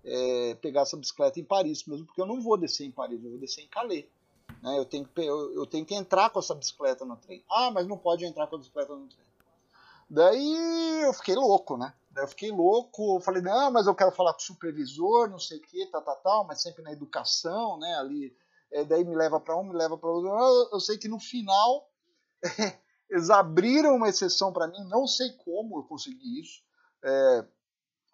[0.04, 3.30] é, pegar essa bicicleta em Paris, mesmo porque eu não vou descer em Paris, eu
[3.30, 4.04] vou descer em Calais.
[4.62, 4.78] Né?
[4.78, 7.44] Eu, tenho que, eu, eu, tenho que entrar com essa bicicleta no trem.
[7.50, 9.26] Ah, mas não pode entrar com a bicicleta no trem.
[10.08, 11.94] Daí eu fiquei louco, né?
[12.10, 15.58] Daí eu fiquei louco, falei, não, mas eu quero falar com o supervisor, não sei
[15.58, 17.94] o que, tal, tal, tal, mas sempre na educação, né?
[17.96, 18.36] Ali,
[18.72, 20.28] é, daí me leva para um, me leva para outro.
[20.28, 21.88] Eu, eu sei que no final
[23.08, 26.62] eles abriram uma exceção para mim, não sei como eu consegui isso.
[27.04, 27.44] É,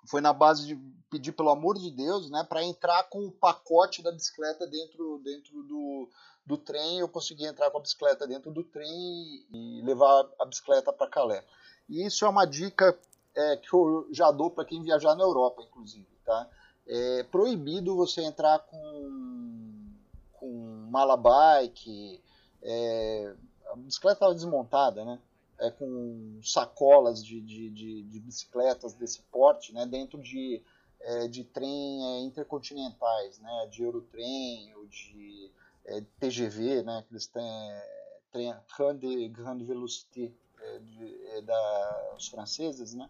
[0.08, 0.76] foi na base de
[1.10, 5.62] pedir pelo amor de Deus, né, para entrar com o pacote da bicicleta dentro, dentro
[5.62, 6.10] do,
[6.44, 7.00] do trem.
[7.00, 11.44] Eu consegui entrar com a bicicleta dentro do trem e levar a bicicleta para Calais.
[11.88, 12.98] E isso é uma dica
[13.36, 16.06] é, que eu já dou para quem viajar na Europa, inclusive.
[16.24, 16.48] Tá?
[16.86, 19.92] É proibido você entrar com,
[20.32, 22.22] com mala bike.
[22.62, 23.34] É,
[23.72, 25.20] a bicicleta estava desmontada, né?
[25.58, 30.62] é, com sacolas de, de, de, de, bicicletas desse porte né, dentro de,
[31.00, 35.50] é, de trem é, intercontinentais, né, de Eurotrem ou de
[35.86, 37.82] é, TGV, né, que eles têm
[38.30, 40.45] trem grande, grande velocidade é,
[40.80, 43.08] de, é, das franceses, né,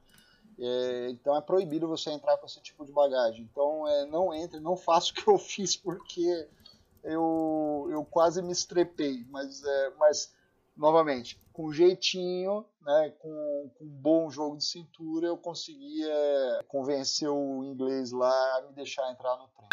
[1.11, 3.47] então é proibido você entrar com esse tipo de bagagem.
[3.51, 6.49] Então não entre, não faça o que eu fiz porque
[7.05, 9.63] eu, eu quase me estrepei, mas,
[9.99, 10.35] mas
[10.77, 17.65] novamente, com jeitinho, né, com, com, um bom jogo de cintura, eu conseguia convencer o
[17.65, 19.69] inglês lá a me deixar entrar no trem.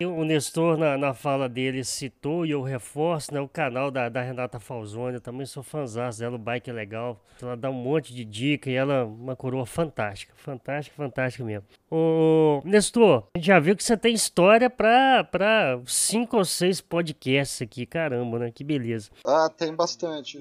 [0.00, 4.22] O Nestor, na, na fala dele, citou e eu reforço né, o canal da, da
[4.22, 5.14] Renata Falzoni.
[5.14, 7.20] Eu também sou fãzão dela, o bike é legal.
[7.42, 10.32] Ela dá um monte de dica e ela é uma coroa fantástica.
[10.36, 11.64] Fantástica, fantástica mesmo.
[11.90, 17.60] Ô, Nestor, a gente já viu que você tem história para cinco ou seis podcasts
[17.60, 17.84] aqui.
[17.84, 18.52] Caramba, né?
[18.52, 19.10] Que beleza.
[19.26, 20.38] Ah, tem bastante.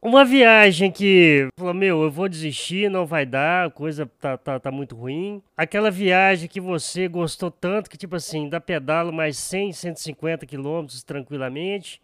[0.00, 4.60] Uma viagem que falou, meu, eu vou desistir, não vai dar, a coisa tá, tá,
[4.60, 5.42] tá muito ruim.
[5.56, 11.02] Aquela viagem que você gostou tanto que, tipo assim, dá pedalo mais 100, 150 quilômetros
[11.02, 12.00] tranquilamente.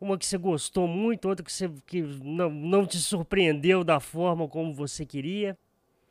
[0.00, 4.48] uma que você gostou muito, outra que, você, que não, não te surpreendeu da forma
[4.48, 5.56] como você queria?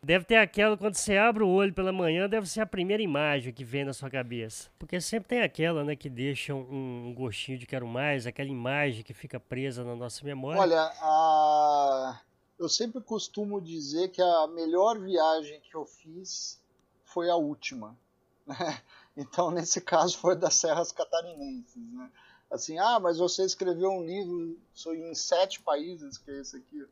[0.03, 3.53] Deve ter aquela, quando você abre o olho pela manhã, deve ser a primeira imagem
[3.53, 4.69] que vem na sua cabeça.
[4.77, 9.13] Porque sempre tem aquela, né, que deixa um gostinho de quero mais, aquela imagem que
[9.13, 10.59] fica presa na nossa memória.
[10.59, 12.19] Olha, a...
[12.59, 16.61] eu sempre costumo dizer que a melhor viagem que eu fiz
[17.05, 17.97] foi a última.
[18.45, 18.81] Né?
[19.15, 22.11] Então, nesse caso, foi das Serras Catarinenses, né?
[22.51, 26.85] Assim, ah, mas você escreveu um livro em sete países, que é esse aqui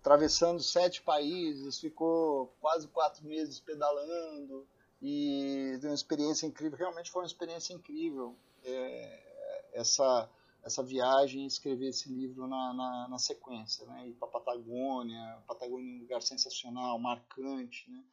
[0.00, 4.66] atravessando sete países, ficou quase quatro meses pedalando
[5.00, 6.78] e deu uma experiência incrível.
[6.78, 8.34] Realmente foi uma experiência incrível
[8.64, 10.28] é, essa
[10.62, 14.08] essa viagem e escrever esse livro na, na, na sequência, né?
[14.08, 18.04] Ir para Patagônia, Patagônia é um lugar sensacional, marcante, né?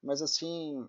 [0.00, 0.88] Mas assim,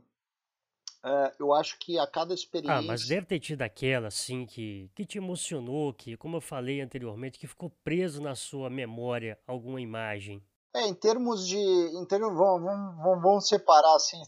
[1.04, 2.78] é, eu acho que a cada experiência.
[2.78, 6.80] Ah, mas deve ter tido aquela, assim, que, que te emocionou, que, como eu falei
[6.80, 10.43] anteriormente, que ficou preso na sua memória alguma imagem.
[10.74, 11.58] É, em termos de.
[11.58, 14.22] Em termos, vamos, vamos, vamos separar assim,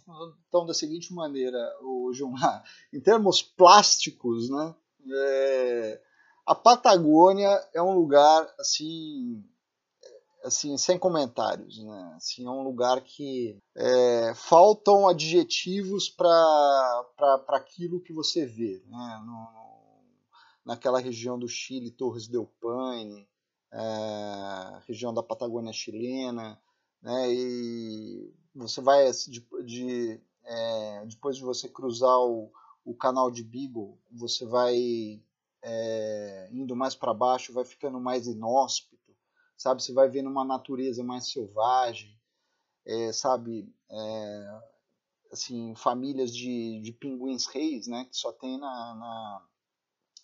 [0.48, 2.64] então, da seguinte maneira, o Gilmar.
[2.92, 4.76] Em termos plásticos, né?
[5.10, 6.02] É,
[6.46, 9.44] a Patagônia é um lugar assim
[10.44, 11.84] assim, sem comentários.
[11.84, 12.14] Né?
[12.16, 17.06] Assim, é um lugar que é, faltam adjetivos para
[17.50, 18.84] aquilo que você vê.
[18.88, 19.24] Né?
[19.26, 19.48] No,
[20.66, 23.28] naquela região do Chile, Torres del Paine,
[23.72, 26.60] é, região da Patagônia chilena,
[27.02, 27.34] né?
[27.34, 32.52] e você vai de, de é, depois de você cruzar o,
[32.86, 35.22] o canal de Beagle, você vai
[35.64, 38.93] é, indo mais para baixo, vai ficando mais inóspito
[39.64, 39.82] sabe?
[39.82, 42.14] Você vai vendo uma natureza mais selvagem,
[42.86, 43.74] é, sabe?
[43.90, 44.62] É,
[45.32, 48.04] assim, famílias de, de pinguins reis, né?
[48.04, 49.46] Que só tem na, na,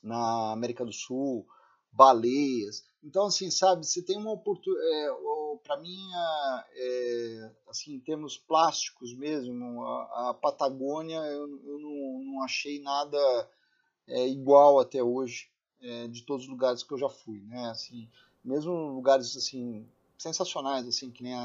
[0.04, 1.48] na América do Sul,
[1.90, 2.84] baleias.
[3.02, 3.86] Então, assim, sabe?
[3.86, 4.90] Você tem uma oportunidade.
[4.94, 5.10] É,
[5.64, 5.98] Para mim,
[6.76, 13.18] é, assim, em termos plásticos mesmo, a, a Patagônia eu, eu não, não, achei nada
[14.06, 15.50] é, igual até hoje
[15.82, 17.70] é, de todos os lugares que eu já fui, né?
[17.70, 18.10] Assim,
[18.44, 19.88] mesmo lugares assim
[20.18, 21.40] sensacionais assim que nem a,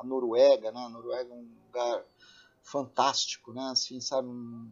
[0.00, 0.80] a Noruega né?
[0.80, 2.04] A Noruega é um lugar
[2.62, 3.68] fantástico né?
[3.70, 4.28] Assim sabe?
[4.28, 4.70] Um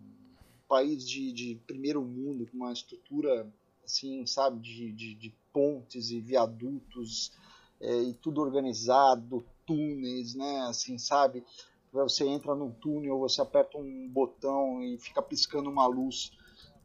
[0.68, 3.50] país de, de primeiro mundo com uma estrutura
[3.84, 4.60] assim sabe?
[4.60, 7.32] De, de, de pontes e viadutos
[7.80, 10.60] é, e tudo organizado túneis né?
[10.68, 11.44] Assim sabe?
[11.92, 16.32] Você entra num túnel você aperta um botão e fica piscando uma luz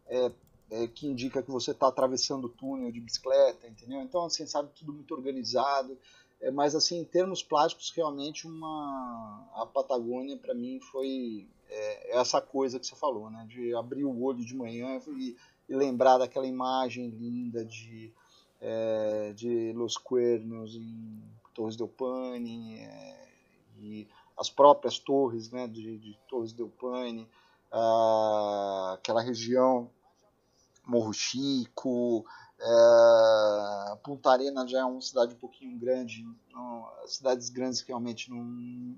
[0.08, 0.32] é,
[0.72, 4.02] é, que indica que você está atravessando o túnel de bicicleta, entendeu?
[4.02, 5.98] Então, assim, sabe, tudo muito organizado.
[6.42, 12.40] É, mas, assim, em termos plásticos, realmente, uma a Patagônia, para mim, foi é, essa
[12.40, 13.46] coisa que você falou, né?
[13.50, 15.36] De abrir o olho de manhã e,
[15.68, 18.14] e lembrar daquela imagem linda de,
[18.62, 21.22] é, de Los Cuernos em
[21.54, 23.28] Torres del Paine é,
[23.80, 24.08] e
[24.38, 27.28] as próprias torres, né, de, de Torres del Paine,
[27.70, 29.90] ah, aquela região
[30.90, 32.26] Morro Chico,
[32.60, 38.44] é, Punta Arenas já é uma cidade um pouquinho grande, não, cidades grandes realmente não
[38.44, 38.98] me,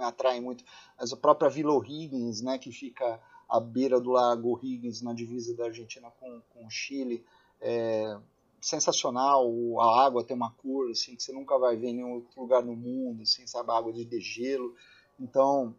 [0.00, 0.64] atraem muito,
[0.98, 5.54] mas a própria Vila O'Higgins, né, que fica à beira do Lago O'Higgins, na divisa
[5.54, 7.24] da Argentina com, com o Chile,
[7.60, 8.18] é
[8.60, 9.48] sensacional,
[9.80, 12.64] a água tem uma cor assim, que você nunca vai ver em nenhum outro lugar
[12.64, 14.74] no mundo, assim, sabe, água de degelo,
[15.20, 15.74] então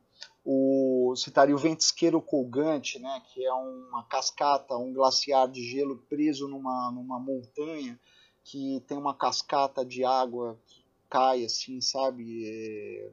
[0.52, 6.48] o, citaria o ventisqueiro colgante, né, que é uma cascata, um glaciar de gelo preso
[6.48, 8.00] numa, numa montanha,
[8.44, 13.12] que tem uma cascata de água que cai assim, sabe, é,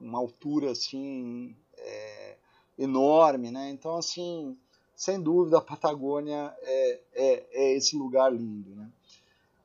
[0.00, 2.36] uma altura assim é,
[2.78, 3.70] enorme, né?
[3.70, 4.56] Então assim,
[4.94, 8.88] sem dúvida a Patagônia é, é, é esse lugar lindo, né?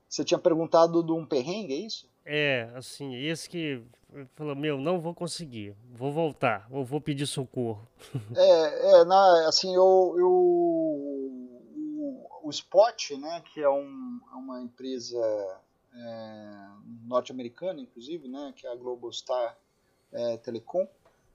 [0.09, 2.09] Você tinha perguntado de um perrengue, é isso?
[2.25, 3.83] É, assim, esse que
[4.35, 7.87] falou, meu, não vou conseguir, vou voltar, ou vou pedir socorro.
[8.35, 14.61] É, é na, assim, eu, eu o, o Spot, né, que é, um, é uma
[14.61, 15.19] empresa
[15.93, 16.67] é,
[17.05, 19.57] norte-americana, inclusive, né, que é a Global Star
[20.11, 20.87] é, Telecom,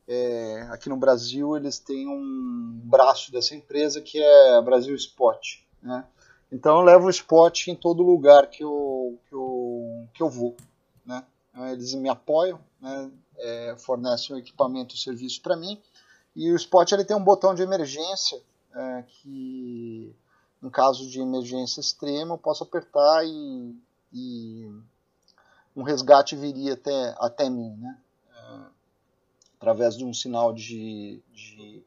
[0.07, 5.41] é, aqui no Brasil eles têm um braço dessa empresa que é Brasil Spot,
[5.80, 6.05] né?
[6.51, 10.57] Então eu levo o Spot em todo lugar que eu, que eu, que eu vou.
[11.07, 11.24] Né?
[11.55, 13.11] Eles me apoiam, né?
[13.37, 15.81] é, fornecem o equipamento e o serviço para mim.
[16.35, 18.41] E o Spot ele tem um botão de emergência
[18.75, 20.15] é, que,
[20.63, 23.77] em caso de emergência extrema, eu posso apertar e,
[24.13, 24.73] e
[25.77, 27.99] um resgate viria até, até mim, né?
[28.35, 28.61] É,
[29.59, 31.83] através de um sinal de, de,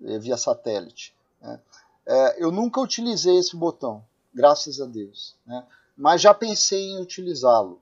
[0.00, 1.14] de via satélite.
[1.40, 1.60] Né?
[2.04, 4.04] É, eu nunca utilizei esse botão,
[4.34, 5.34] graças a Deus.
[5.46, 5.64] Né?
[5.96, 7.80] Mas já pensei em utilizá-lo.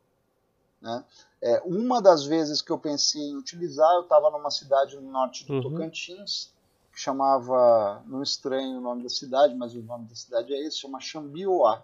[0.85, 1.03] Né?
[1.41, 5.47] É, uma das vezes que eu pensei em utilizar, eu estava numa cidade no norte
[5.47, 5.63] do uhum.
[5.63, 6.53] Tocantins,
[6.93, 10.79] que chamava, não estranho o nome da cidade, mas o nome da cidade é esse,
[10.79, 11.83] chama Xambioá.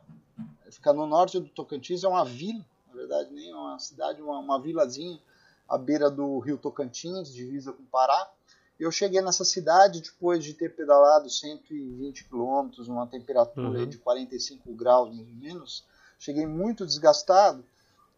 [0.70, 4.60] Fica no norte do Tocantins, é uma vila, na verdade, nem uma cidade, uma, uma
[4.60, 5.18] vilazinha
[5.66, 8.30] à beira do rio Tocantins, divisa com o Pará.
[8.78, 13.86] Eu cheguei nessa cidade depois de ter pedalado 120 quilômetros, numa temperatura uhum.
[13.86, 15.84] de 45 graus mais ou menos.
[16.18, 17.64] Cheguei muito desgastado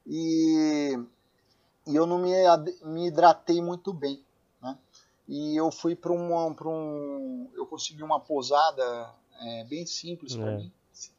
[0.06, 0.98] e,
[1.86, 2.32] e eu não me,
[2.84, 4.22] me hidratei muito bem.
[4.60, 4.78] Né?
[5.28, 6.34] E eu fui para um,
[6.66, 7.50] um.
[7.54, 10.56] Eu consegui uma pousada é, bem simples para é.
[10.56, 10.72] mim,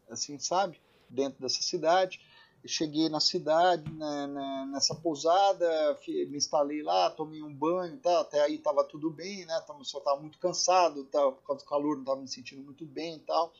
[0.10, 0.82] assim, sabe?
[1.10, 2.20] Dentro dessa cidade
[2.66, 8.42] cheguei na cidade, né, né, nessa pousada, me instalei lá, tomei um banho, tá, até
[8.42, 12.04] aí estava tudo bem, né, só estava muito cansado, tá, por causa do calor, não
[12.04, 13.54] estava me sentindo muito bem e tal,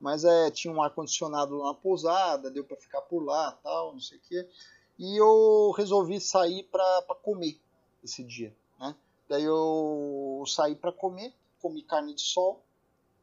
[0.00, 4.00] mas é, tinha um ar-condicionado lá na pousada, deu para ficar por lá, tal, não
[4.00, 4.48] sei o quê,
[4.98, 7.58] e eu resolvi sair para comer
[8.02, 8.94] esse dia, né,
[9.28, 12.62] daí eu saí para comer, comi carne de sol,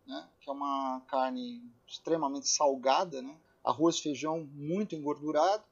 [0.05, 5.63] né, que é uma carne extremamente salgada, né, arroz, feijão muito engordurado.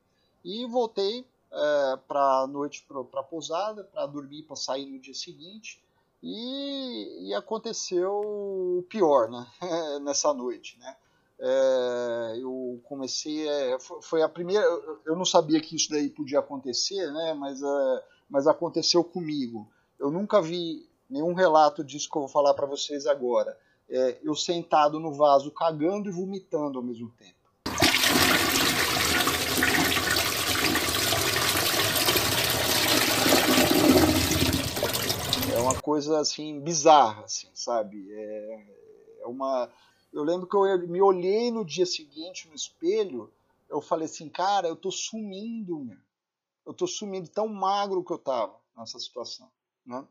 [0.43, 5.83] E voltei é, para noite para a pousada, para dormir, para sair no dia seguinte.
[6.23, 9.47] E, e aconteceu o pior né?
[10.03, 10.77] nessa noite.
[10.79, 10.95] Né?
[11.39, 13.47] É, eu comecei.
[13.47, 14.63] É, foi a primeira.
[15.05, 17.33] Eu não sabia que isso daí podia acontecer, né?
[17.33, 19.67] mas, é, mas aconteceu comigo.
[19.99, 23.57] Eu nunca vi nenhum relato disso que eu vou falar para vocês agora.
[23.89, 27.40] É, eu sentado no vaso cagando e vomitando ao mesmo tempo.
[35.61, 38.11] Uma coisa assim bizarra, assim, sabe?
[38.11, 39.71] É, é uma.
[40.11, 43.31] Eu lembro que eu me olhei no dia seguinte no espelho,
[43.69, 45.89] eu falei assim, cara, eu tô sumindo.
[46.65, 49.49] Eu tô sumindo tão magro que eu tava nessa situação,
[49.85, 50.05] né?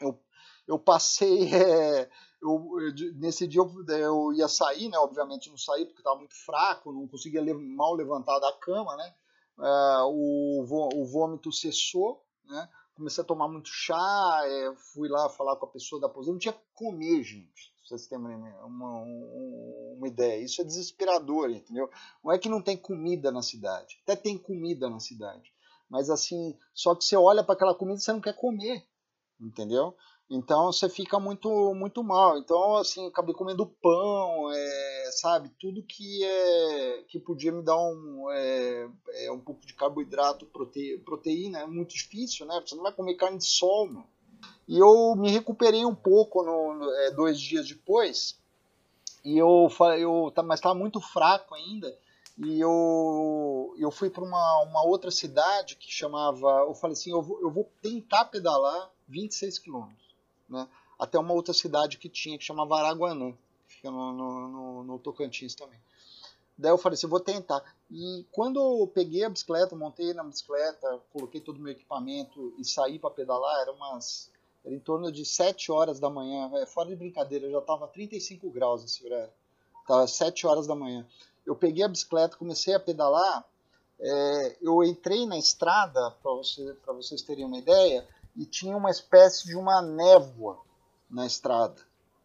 [0.00, 0.18] Eu,
[0.66, 2.08] eu passei, é,
[2.40, 2.78] eu,
[3.16, 4.98] nesse dia eu, eu, ia sair, né?
[4.98, 9.14] Obviamente não saí porque estava muito fraco, não conseguia mal levantar da cama, né?
[9.58, 10.64] É, o,
[10.94, 12.68] o vômito cessou, né?
[12.94, 16.38] Comecei a tomar muito chá, é, fui lá falar com a pessoa da aposentadoria, não
[16.38, 17.74] tinha que comer, gente.
[17.82, 19.02] Se vocês terem uma, uma,
[19.98, 20.42] uma, ideia.
[20.42, 21.90] Isso é desesperador, entendeu?
[22.24, 24.00] Não é que não tem comida na cidade.
[24.02, 25.52] Até tem comida na cidade.
[25.88, 28.86] Mas assim, só que você olha para aquela comida e você não quer comer,
[29.38, 29.94] entendeu?
[30.30, 32.38] Então você fica muito muito mal.
[32.38, 38.30] Então assim, acabei comendo pão, é, sabe, tudo que é que podia me dar um
[38.30, 38.88] é,
[39.24, 42.62] é um pouco de carboidrato, prote, proteína, é muito difícil, né?
[42.64, 44.06] Você não vai comer carne de sol, mano.
[44.66, 48.38] E eu me recuperei um pouco no, é, dois dias depois.
[49.24, 51.96] E eu eu mas estava muito fraco ainda.
[52.36, 56.64] E eu, eu fui para uma, uma outra cidade que chamava.
[56.66, 60.04] Eu falei assim: eu vou, eu vou tentar pedalar 26 quilômetros
[60.48, 60.68] né?
[60.98, 63.34] até uma outra cidade que tinha, que chamava Araguanã,
[63.84, 65.78] fica no, no, no, no Tocantins também.
[66.56, 67.62] Daí eu falei assim, vou tentar.
[67.90, 72.64] E quando eu peguei a bicicleta, montei na bicicleta, coloquei todo o meu equipamento e
[72.64, 74.32] saí para pedalar, era umas
[74.64, 78.48] era em torno de 7 horas da manhã, é, fora de brincadeira, já estava 35
[78.48, 79.30] graus esse horário.
[79.82, 81.06] Estava 7 horas da manhã.
[81.44, 83.44] Eu peguei a bicicleta, comecei a pedalar,
[84.00, 89.44] é, eu entrei na estrada, para você, vocês terem uma ideia, e tinha uma espécie
[89.44, 90.58] de uma névoa
[91.10, 91.82] na estrada,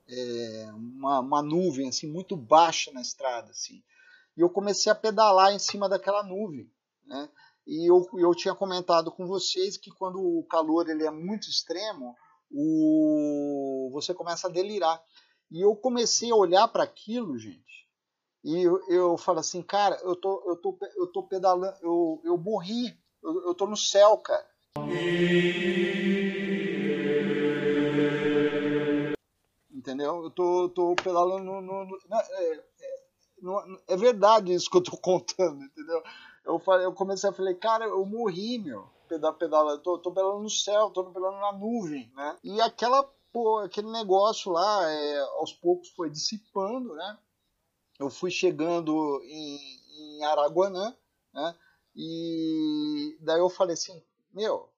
[0.09, 3.83] é, uma, uma, nuvem assim muito baixa na estrada, assim.
[4.35, 6.69] E eu comecei a pedalar em cima daquela nuvem,
[7.05, 7.29] né?
[7.67, 12.15] E eu, eu tinha comentado com vocês que quando o calor ele é muito extremo,
[12.51, 14.99] o, você começa a delirar.
[15.51, 17.69] E eu comecei a olhar para aquilo, gente,
[18.43, 22.37] e eu, eu falo assim, cara, eu tô, eu tô, eu tô pedalando, eu, eu
[22.37, 24.47] morri, eu, eu tô no céu, cara.
[29.89, 30.23] Entendeu?
[30.23, 31.61] Eu tô, tô pedalando no.
[31.61, 32.63] no, no é, é,
[33.41, 36.03] no, é, verdade isso que eu tô contando, entendeu?
[36.45, 38.87] Eu, falei, eu comecei a falar, cara, eu morri, meu.
[39.07, 42.37] Pedal, pedala, eu tô, tô pedalando no céu, tô pedalando na nuvem, né?
[42.43, 47.17] E aquela, pô, aquele negócio lá, é, aos poucos foi dissipando, né?
[47.97, 50.95] Eu fui chegando em, em Araguanã,
[51.33, 51.55] né?
[51.95, 54.69] E daí eu falei assim, meu,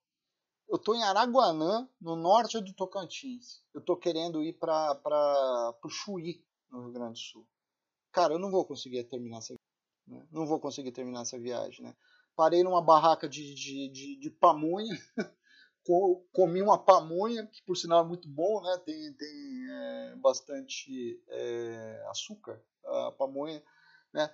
[0.72, 3.62] eu estou em Araguanã, no norte do Tocantins.
[3.74, 7.48] Eu estou querendo ir para o Chuí, no Rio Grande do Sul.
[8.10, 9.54] Cara, eu não vou conseguir terminar essa
[10.08, 10.26] né?
[10.32, 11.96] Não vou conseguir terminar essa viagem, né?
[12.36, 14.96] Parei numa barraca de, de, de, de pamonha,
[16.34, 18.78] comi uma pamonha, que por sinal é muito bom, né?
[18.86, 23.62] Tem, tem é, bastante é, açúcar, a pamonha.
[24.14, 24.30] Né?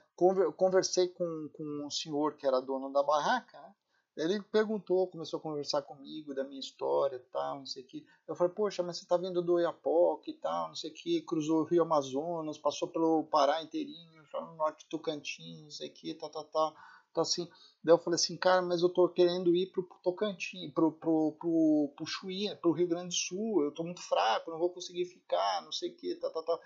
[0.55, 3.75] Conversei com, com um senhor que era dono da barraca, né?
[4.17, 8.05] Ele perguntou, começou a conversar comigo da minha história tal, não sei o que.
[8.27, 11.61] Eu falei, poxa, mas você tá vindo do Oiapoque tal, não sei o que, cruzou
[11.61, 16.13] o Rio Amazonas, passou pelo Pará inteirinho, no norte de Tocantins, não sei o que,
[16.15, 16.75] tal, tal, tal.
[17.11, 17.47] Então assim,
[17.83, 21.93] daí eu falei assim, cara, mas eu tô querendo ir pro Tocantins, pro, pro, pro,
[21.95, 25.61] pro Chuí, pro Rio Grande do Sul, eu tô muito fraco, não vou conseguir ficar,
[25.63, 26.61] não sei o que, tal, tal, tal.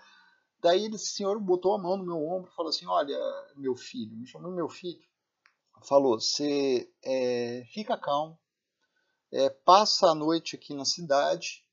[0.58, 3.18] Daí esse senhor botou a mão no meu ombro e falou assim, olha,
[3.56, 5.02] meu filho, me chamou meu filho,
[5.82, 8.38] falou: você é, fica calmo,
[9.30, 11.64] é, passa a noite aqui na cidade,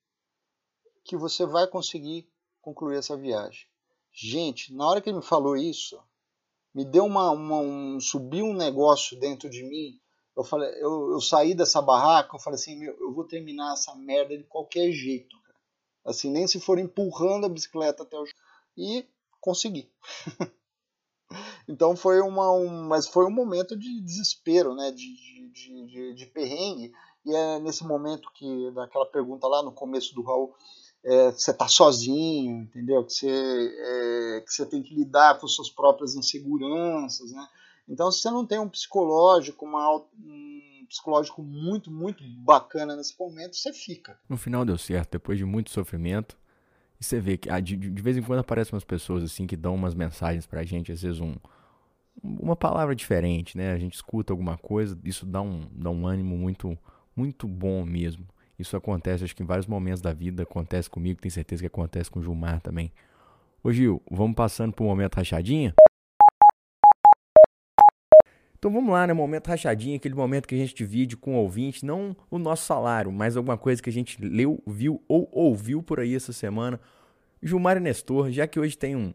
[1.04, 2.30] que você vai conseguir
[2.62, 3.68] concluir essa viagem.
[4.12, 6.02] Gente, na hora que ele me falou isso,
[6.74, 10.00] me deu uma, uma um, subiu um negócio dentro de mim.
[10.36, 13.96] Eu falei, eu, eu saí dessa barraca, eu falei assim, meu, eu vou terminar essa
[13.96, 15.58] merda de qualquer jeito, cara.
[16.06, 18.26] assim, nem se for empurrando a bicicleta até o
[18.78, 19.06] e
[19.42, 19.92] consegui.
[21.68, 26.26] Então foi uma, um, mas foi um momento de desespero, né, de, de, de, de,
[26.26, 26.92] perrengue.
[27.26, 30.54] E é nesse momento que, daquela pergunta lá no começo do Raul,
[31.04, 33.04] é, você está sozinho, entendeu?
[33.06, 37.48] Que você, é, que você tem que lidar com suas próprias inseguranças, né?
[37.88, 43.56] Então, se você não tem um psicológico, uma, um psicológico muito, muito bacana nesse momento,
[43.56, 44.20] você fica.
[44.30, 46.38] No final deu certo, depois de muito sofrimento.
[47.00, 49.56] E você vê que ah, de, de vez em quando aparecem umas pessoas assim que
[49.56, 51.36] dão umas mensagens pra gente, às vezes um,
[52.22, 53.72] uma palavra diferente, né?
[53.72, 56.78] A gente escuta alguma coisa, isso dá um, dá um ânimo muito,
[57.16, 58.26] muito bom mesmo.
[58.58, 62.12] Isso acontece, acho que em vários momentos da vida, acontece comigo, tenho certeza que acontece
[62.12, 62.92] com o Gilmar também.
[63.64, 65.74] Ô Gil, vamos passando pro momento rachadinha?
[68.60, 69.14] Então vamos lá, né?
[69.14, 73.12] Momento rachadinha, aquele momento que a gente divide com o ouvinte, não o nosso salário,
[73.12, 76.80] mas alguma coisa que a gente leu, viu ou ouviu por aí essa semana.
[77.42, 79.14] Gilmar e Nestor, já que hoje tem um,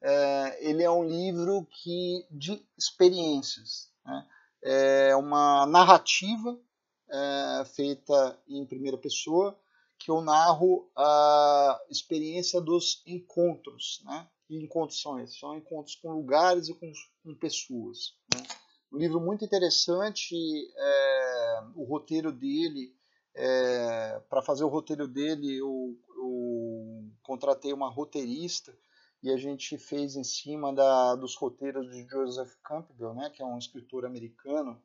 [0.00, 4.24] É, ele é um livro que de experiências, né?
[4.62, 6.56] é uma narrativa
[7.10, 9.58] é, feita em primeira pessoa
[9.98, 14.28] que eu narro a experiência dos encontros, né?
[14.46, 15.38] Que encontros são esses?
[15.38, 16.90] São encontros com lugares e com,
[17.22, 18.14] com pessoas.
[18.34, 18.42] Né?
[18.92, 20.34] Um livro muito interessante,
[20.74, 22.94] é, o roteiro dele,
[23.34, 28.76] é, para fazer o roteiro dele, eu, eu, contratei uma roteirista
[29.22, 33.44] e a gente fez em cima da, dos roteiros de Joseph Campbell, né, que é
[33.44, 34.80] um escritor americano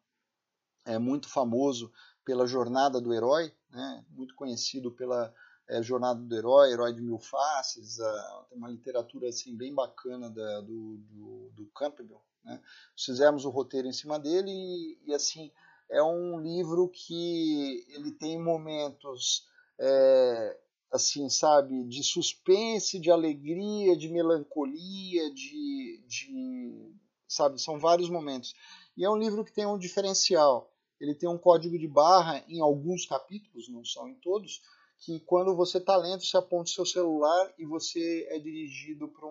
[0.86, 1.92] é, muito famoso
[2.24, 5.34] pela Jornada do Herói, né, muito conhecido pela
[5.68, 10.30] é, Jornada do Herói, Herói de Mil Faces, a, tem uma literatura assim bem bacana
[10.30, 12.22] da, do, do, do, Campbell.
[12.44, 12.62] Né?
[12.98, 15.52] Fizemos o roteiro em cima dele e, e, assim
[15.90, 19.48] é um livro que ele tem momentos
[19.80, 20.60] é,
[20.92, 26.94] assim sabe de suspense, de alegria, de melancolia, de, de
[27.28, 28.54] sabe são vários momentos
[28.96, 30.73] e é um livro que tem um diferencial.
[31.04, 34.62] Ele tem um código de barra em alguns capítulos, não são em todos,
[35.00, 39.28] que quando você está lendo, você aponta o seu celular e você é dirigido para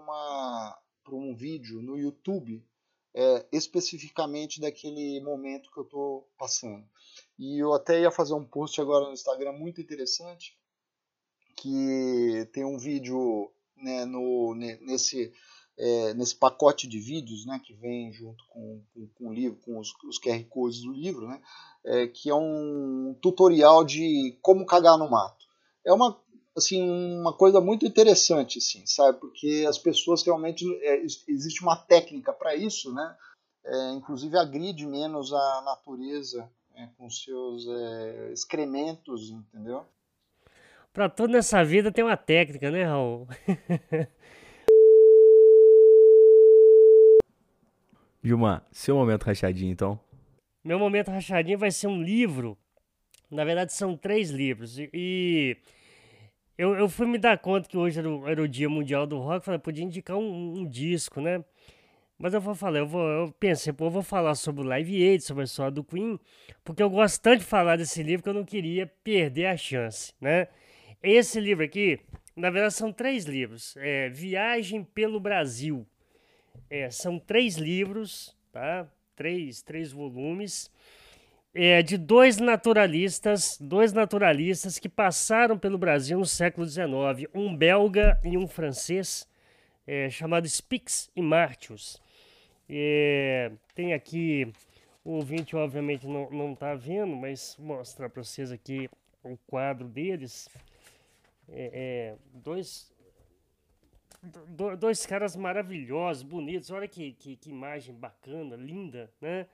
[1.03, 2.65] para um vídeo no YouTube
[3.15, 6.87] é, especificamente daquele momento que eu estou passando.
[7.39, 10.57] E eu até ia fazer um post agora no Instagram muito interessante,
[11.57, 15.33] que tem um vídeo né, no, nesse,
[15.79, 19.79] é, nesse pacote de vídeos né, que vem junto com, com, com o livro, com
[19.79, 21.41] os, os, QR Codes do livro, né,
[21.85, 25.47] é, que é um tutorial de como cagar no mato.
[25.85, 26.21] É uma
[26.57, 26.83] assim
[27.19, 32.55] uma coisa muito interessante assim sabe porque as pessoas realmente é, existe uma técnica para
[32.55, 33.17] isso né
[33.65, 39.87] é, inclusive agride menos a natureza é, com seus é, excrementos entendeu?
[40.93, 43.27] Para tudo nessa vida tem uma técnica né Raul
[48.23, 50.01] Gilmar, seu momento rachadinho então
[50.65, 52.57] meu momento rachadinho vai ser um livro
[53.33, 54.79] na verdade, são três livros.
[54.79, 55.57] E
[56.59, 59.19] eu, eu fui me dar conta que hoje era o, era o Dia Mundial do
[59.19, 59.47] Rock.
[59.47, 61.43] Falei, podia indicar um, um disco, né?
[62.19, 65.09] Mas eu vou falar, eu, vou, eu pensei, pô, eu vou falar sobre o Live
[65.09, 66.21] Aid, sobre a história do Queen,
[66.63, 70.13] porque eu gosto tanto de falar desse livro que eu não queria perder a chance,
[70.21, 70.47] né?
[71.03, 71.99] Esse livro aqui,
[72.37, 73.75] na verdade, são três livros.
[73.79, 75.87] É, Viagem pelo Brasil.
[76.71, 78.87] É, são três livros, tá?
[79.15, 80.71] Três, três volumes.
[81.55, 88.19] É, de dois naturalistas, dois naturalistas que passaram pelo Brasil no século XIX, um belga
[88.25, 89.29] e um francês,
[89.87, 92.01] é, chamado Spix e Martius.
[92.69, 94.51] É, tem aqui,
[95.05, 98.89] o ouvinte obviamente não está vendo, mas vou mostrar para vocês aqui
[99.23, 100.49] o quadro deles
[101.49, 102.92] é, é, dois, do,
[104.79, 106.71] dois caras maravilhosos, bonitos.
[106.71, 109.47] Olha que, que, que imagem bacana, linda, né?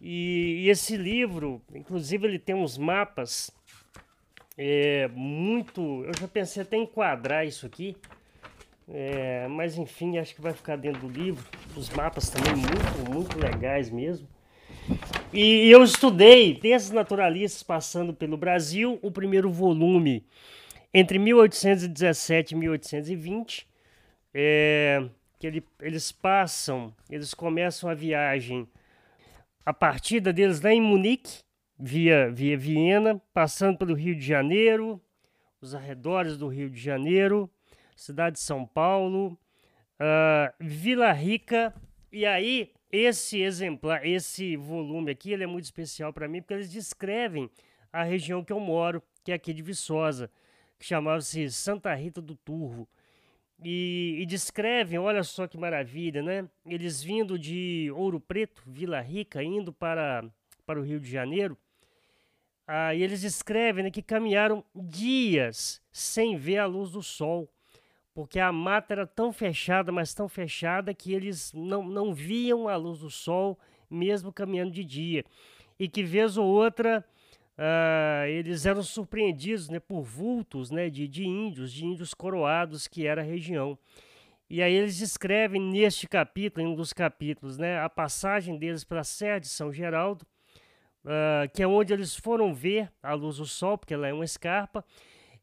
[0.00, 3.50] E, e, esse livro, inclusive, ele tem uns mapas
[4.56, 6.04] é, muito.
[6.04, 7.96] Eu já pensei até em enquadrar isso aqui,
[8.88, 11.44] é, mas enfim, acho que vai ficar dentro do livro.
[11.76, 14.28] Os mapas também muito, muito legais mesmo.
[15.32, 20.26] E eu estudei desses naturalistas passando pelo Brasil, o primeiro volume
[20.92, 23.69] entre 1817 e 1820,
[24.34, 25.08] é,
[25.38, 28.68] que ele, eles passam, eles começam a viagem,
[29.64, 31.42] a partida deles lá em Munique,
[31.78, 35.00] via, via Viena, passando pelo Rio de Janeiro,
[35.60, 37.50] os arredores do Rio de Janeiro,
[37.94, 39.38] cidade de São Paulo,
[40.00, 41.74] uh, Vila Rica,
[42.12, 46.70] e aí esse exemplar, esse volume aqui, ele é muito especial para mim, porque eles
[46.70, 47.50] descrevem
[47.92, 50.30] a região que eu moro, que é aqui de Viçosa
[50.80, 52.88] que chamava-se Santa Rita do Turvo.
[53.62, 56.48] E, e, descrevem, olha só que maravilha, né?
[56.66, 60.24] Eles vindo de Ouro Preto, Vila Rica, indo para,
[60.64, 61.58] para o Rio de Janeiro.
[62.66, 67.52] Ah, e eles descrevem né, que caminharam dias sem ver a luz do sol,
[68.14, 72.76] porque a mata era tão fechada, mas tão fechada, que eles não, não viam a
[72.76, 73.58] luz do sol,
[73.90, 75.24] mesmo caminhando de dia.
[75.78, 77.04] E que vez ou outra
[77.60, 83.06] Uh, eles eram surpreendidos né, por vultos né, de, de índios, de índios coroados que
[83.06, 83.78] era a região.
[84.48, 89.00] E aí eles descrevem neste capítulo, em um dos capítulos, né, a passagem deles para
[89.00, 90.24] a Serra de São Geraldo,
[91.04, 94.24] uh, que é onde eles foram ver a luz do sol, porque lá é uma
[94.24, 94.82] escarpa,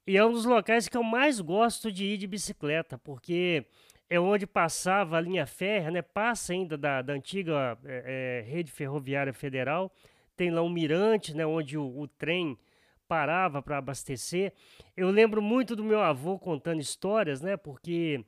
[0.07, 3.63] e é um dos locais que eu mais gosto de ir de bicicleta, porque
[4.09, 8.72] é onde passava a linha férrea, né, passa ainda da, da antiga é, é, rede
[8.72, 9.93] ferroviária federal,
[10.38, 12.57] tem lá um mirante, né, onde o, o trem
[13.07, 14.53] parava para abastecer.
[14.95, 18.23] Eu lembro muito do meu avô contando histórias, né, porque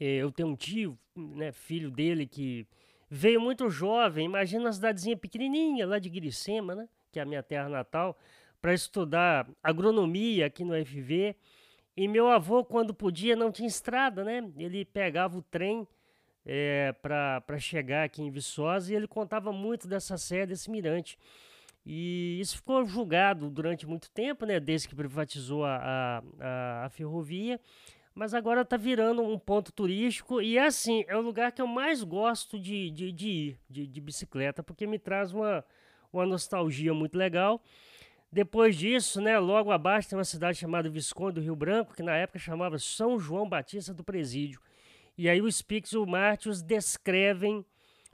[0.00, 2.66] eh, eu tenho um tio, né, filho dele que
[3.08, 7.42] veio muito jovem, imagina uma cidadezinha pequenininha lá de Guiricema, né, que é a minha
[7.42, 8.16] terra natal,
[8.60, 11.36] para estudar agronomia aqui no FV.
[11.96, 14.48] E meu avô, quando podia, não tinha estrada, né?
[14.56, 15.86] Ele pegava o trem
[16.44, 21.18] é, para chegar aqui em Viçosa e ele contava muito dessa série, desse mirante.
[21.84, 27.58] E isso ficou julgado durante muito tempo, né, desde que privatizou a, a, a ferrovia,
[28.14, 31.66] mas agora está virando um ponto turístico e é assim, é o lugar que eu
[31.66, 35.64] mais gosto de, de, de ir, de, de bicicleta, porque me traz uma,
[36.12, 37.62] uma nostalgia muito legal.
[38.32, 42.14] Depois disso, né, logo abaixo tem uma cidade chamada Visconde do Rio Branco, que na
[42.14, 44.60] época chamava São João Batista do Presídio.
[45.20, 47.62] E aí o Spix e o Martius descrevem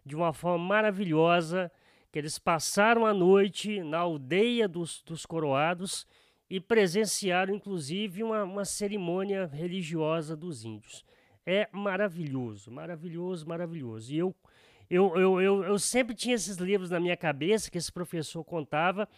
[0.04, 1.70] de uma forma maravilhosa
[2.10, 6.04] que eles passaram a noite na aldeia dos, dos coroados
[6.50, 11.04] e presenciaram inclusive uma, uma cerimônia religiosa dos índios.
[11.46, 14.12] É maravilhoso, maravilhoso, maravilhoso.
[14.12, 14.34] E eu,
[14.90, 19.08] eu, eu, eu, eu sempre tinha esses livros na minha cabeça que esse professor contava,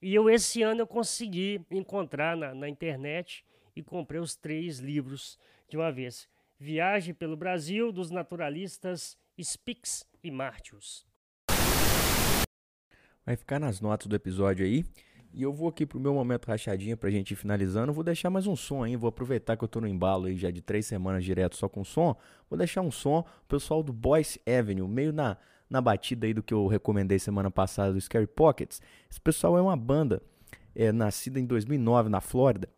[0.00, 3.44] e eu esse ano eu consegui encontrar na, na internet
[3.74, 5.36] e comprei os três livros
[5.68, 6.30] de uma vez.
[6.62, 11.04] Viagem pelo Brasil dos naturalistas Spix e Martius.
[13.26, 14.84] Vai ficar nas notas do episódio aí.
[15.34, 17.92] E eu vou aqui pro meu momento rachadinha pra gente ir finalizando.
[17.92, 18.94] Vou deixar mais um som aí.
[18.94, 21.82] Vou aproveitar que eu tô no embalo aí já de três semanas direto só com
[21.82, 22.14] som.
[22.48, 25.36] Vou deixar um som pessoal do Boys Avenue, meio na,
[25.68, 28.80] na batida aí do que eu recomendei semana passada do Scary Pockets.
[29.10, 30.22] Esse pessoal é uma banda
[30.76, 32.68] é, nascida em 2009 na Flórida.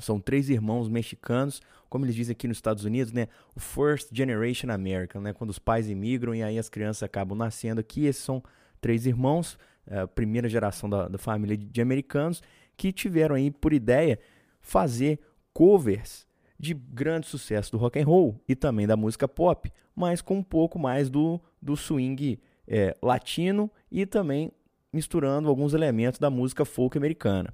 [0.00, 3.28] São três irmãos mexicanos, como eles dizem aqui nos Estados Unidos, né?
[3.54, 5.32] O First Generation American, né?
[5.32, 8.06] Quando os pais imigram e aí as crianças acabam nascendo aqui.
[8.06, 8.42] Esses são
[8.80, 9.58] três irmãos,
[9.88, 12.42] a é, primeira geração da, da família de, de americanos,
[12.76, 14.18] que tiveram aí por ideia
[14.60, 15.20] fazer
[15.52, 16.26] covers
[16.58, 20.42] de grande sucesso do rock and roll e também da música pop, mas com um
[20.42, 24.50] pouco mais do, do swing é, latino e também
[24.92, 27.52] misturando alguns elementos da música folk americana.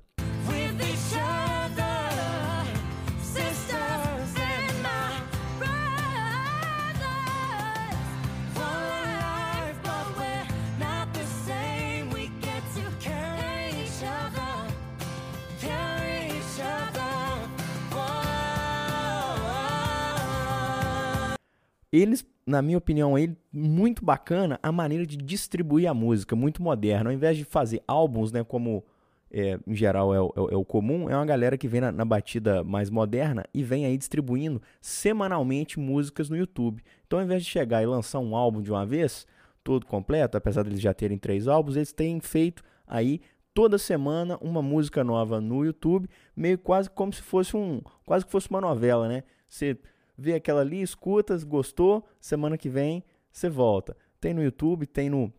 [21.92, 27.10] Eles, na minha opinião, ele muito bacana a maneira de distribuir a música, muito moderna.
[27.10, 28.84] Ao invés de fazer álbuns, né, como
[29.30, 32.04] é, em geral é o, é, o, comum, é uma galera que vem na, na,
[32.04, 36.82] batida mais moderna e vem aí distribuindo semanalmente músicas no YouTube.
[37.06, 39.26] Então, ao invés de chegar e lançar um álbum de uma vez,
[39.62, 43.20] todo completo, apesar de eles já terem três álbuns, eles têm feito aí
[43.54, 48.32] toda semana uma música nova no YouTube, meio quase como se fosse um, quase que
[48.32, 49.22] fosse uma novela, né?
[49.48, 49.78] Você
[50.20, 53.02] vê aquela ali, escuta, gostou, semana que vem
[53.32, 53.96] você volta.
[54.20, 55.32] Tem no YouTube, tem no,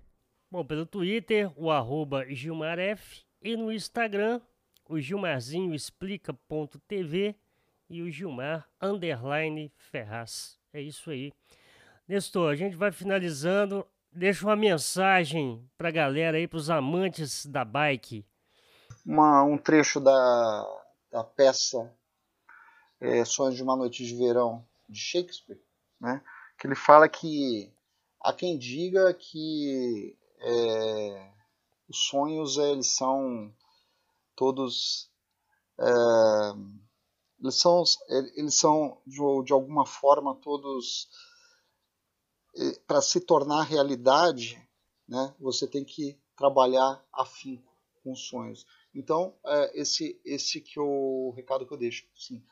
[0.51, 4.41] Bom, pelo Twitter, o arroba GilmarF, e no Instagram,
[4.89, 7.35] o Gilmarzinho explica.tv
[7.89, 10.59] e o Gilmar underline Ferraz.
[10.73, 11.33] É isso aí.
[12.07, 13.87] Nestor, a gente vai finalizando.
[14.11, 18.25] Deixa uma mensagem para a galera aí, para os amantes da bike.
[19.05, 21.91] Uma, um trecho da, da peça
[23.01, 25.61] é, Sonhos de uma Noite de Verão, de Shakespeare,
[26.01, 26.23] né?
[26.59, 27.73] que ele fala que
[28.21, 31.31] há quem diga que é,
[31.89, 33.53] os sonhos eles são
[34.37, 35.11] todos
[35.81, 35.85] é,
[37.41, 37.83] eles são
[38.37, 41.09] eles são de, de alguma forma todos
[42.57, 44.63] é, para se tornar realidade
[45.09, 47.65] né você tem que trabalhar afim
[48.03, 48.65] com os sonhos.
[48.95, 52.45] Então é, esse esse que é o recado que eu deixo sim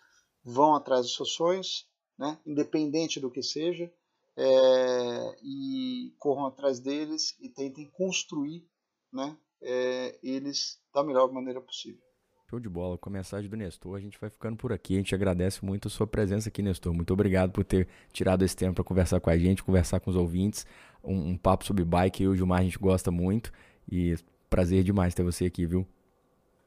[0.42, 1.88] vão atrás dos seus sonhos
[2.18, 3.92] né independente do que seja
[4.36, 8.68] é, e corram atrás deles e tentem construir
[9.12, 12.00] né, é, eles da melhor maneira possível.
[12.48, 14.94] Show de bola, com a mensagem do Nestor, a gente vai ficando por aqui.
[14.94, 16.94] A gente agradece muito a sua presença aqui, Nestor.
[16.94, 20.16] Muito obrigado por ter tirado esse tempo para conversar com a gente, conversar com os
[20.16, 20.64] ouvintes.
[21.02, 23.50] Um, um papo sobre bike, eu e o Gilmar a gente gosta muito.
[23.90, 24.16] E
[24.48, 25.84] prazer demais ter você aqui, viu?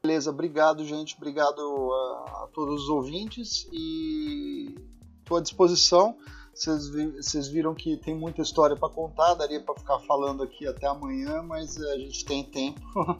[0.03, 1.15] Beleza, obrigado, gente.
[1.15, 4.75] Obrigado a, a todos os ouvintes e
[5.19, 6.17] estou à disposição.
[6.53, 11.41] Vocês viram que tem muita história para contar, daria para ficar falando aqui até amanhã,
[11.41, 12.81] mas a gente tem tempo.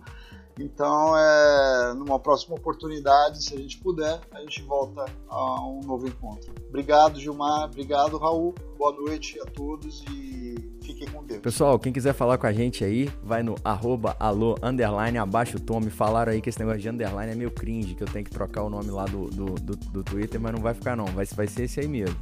[0.59, 6.05] Então, é, numa próxima oportunidade, se a gente puder, a gente volta a um novo
[6.05, 6.53] encontro.
[6.67, 7.65] Obrigado, Gilmar.
[7.65, 8.53] Obrigado, Raul.
[8.77, 11.41] Boa noite a todos e fiquem com Deus.
[11.41, 15.59] Pessoal, quem quiser falar com a gente aí, vai no arroba alô, underline, abaixo o
[15.59, 15.79] Tom.
[15.79, 18.31] Me falaram aí que esse negócio de underline é meio cringe, que eu tenho que
[18.31, 21.05] trocar o nome lá do, do, do, do Twitter, mas não vai ficar não.
[21.05, 22.17] Vai, vai ser esse aí mesmo.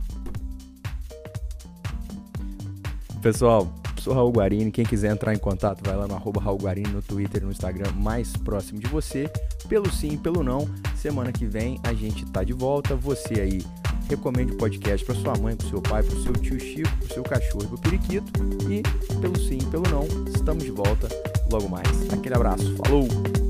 [3.21, 3.67] Pessoal,
[3.99, 4.71] sou Raul Guarini.
[4.71, 7.51] Quem quiser entrar em contato, vai lá no arroba Raul Guarini no Twitter e no
[7.51, 9.29] Instagram mais próximo de você.
[9.67, 10.67] Pelo sim, pelo não.
[10.95, 12.95] Semana que vem a gente tá de volta.
[12.95, 13.65] Você aí
[14.09, 17.23] recomende o podcast para sua mãe, para seu pai, para seu tio Chico, para seu
[17.23, 18.31] cachorro para o periquito.
[18.69, 18.81] E
[19.19, 21.07] pelo sim, pelo não, estamos de volta
[21.51, 21.87] logo mais.
[22.13, 22.75] Aquele abraço.
[22.77, 23.46] Falou!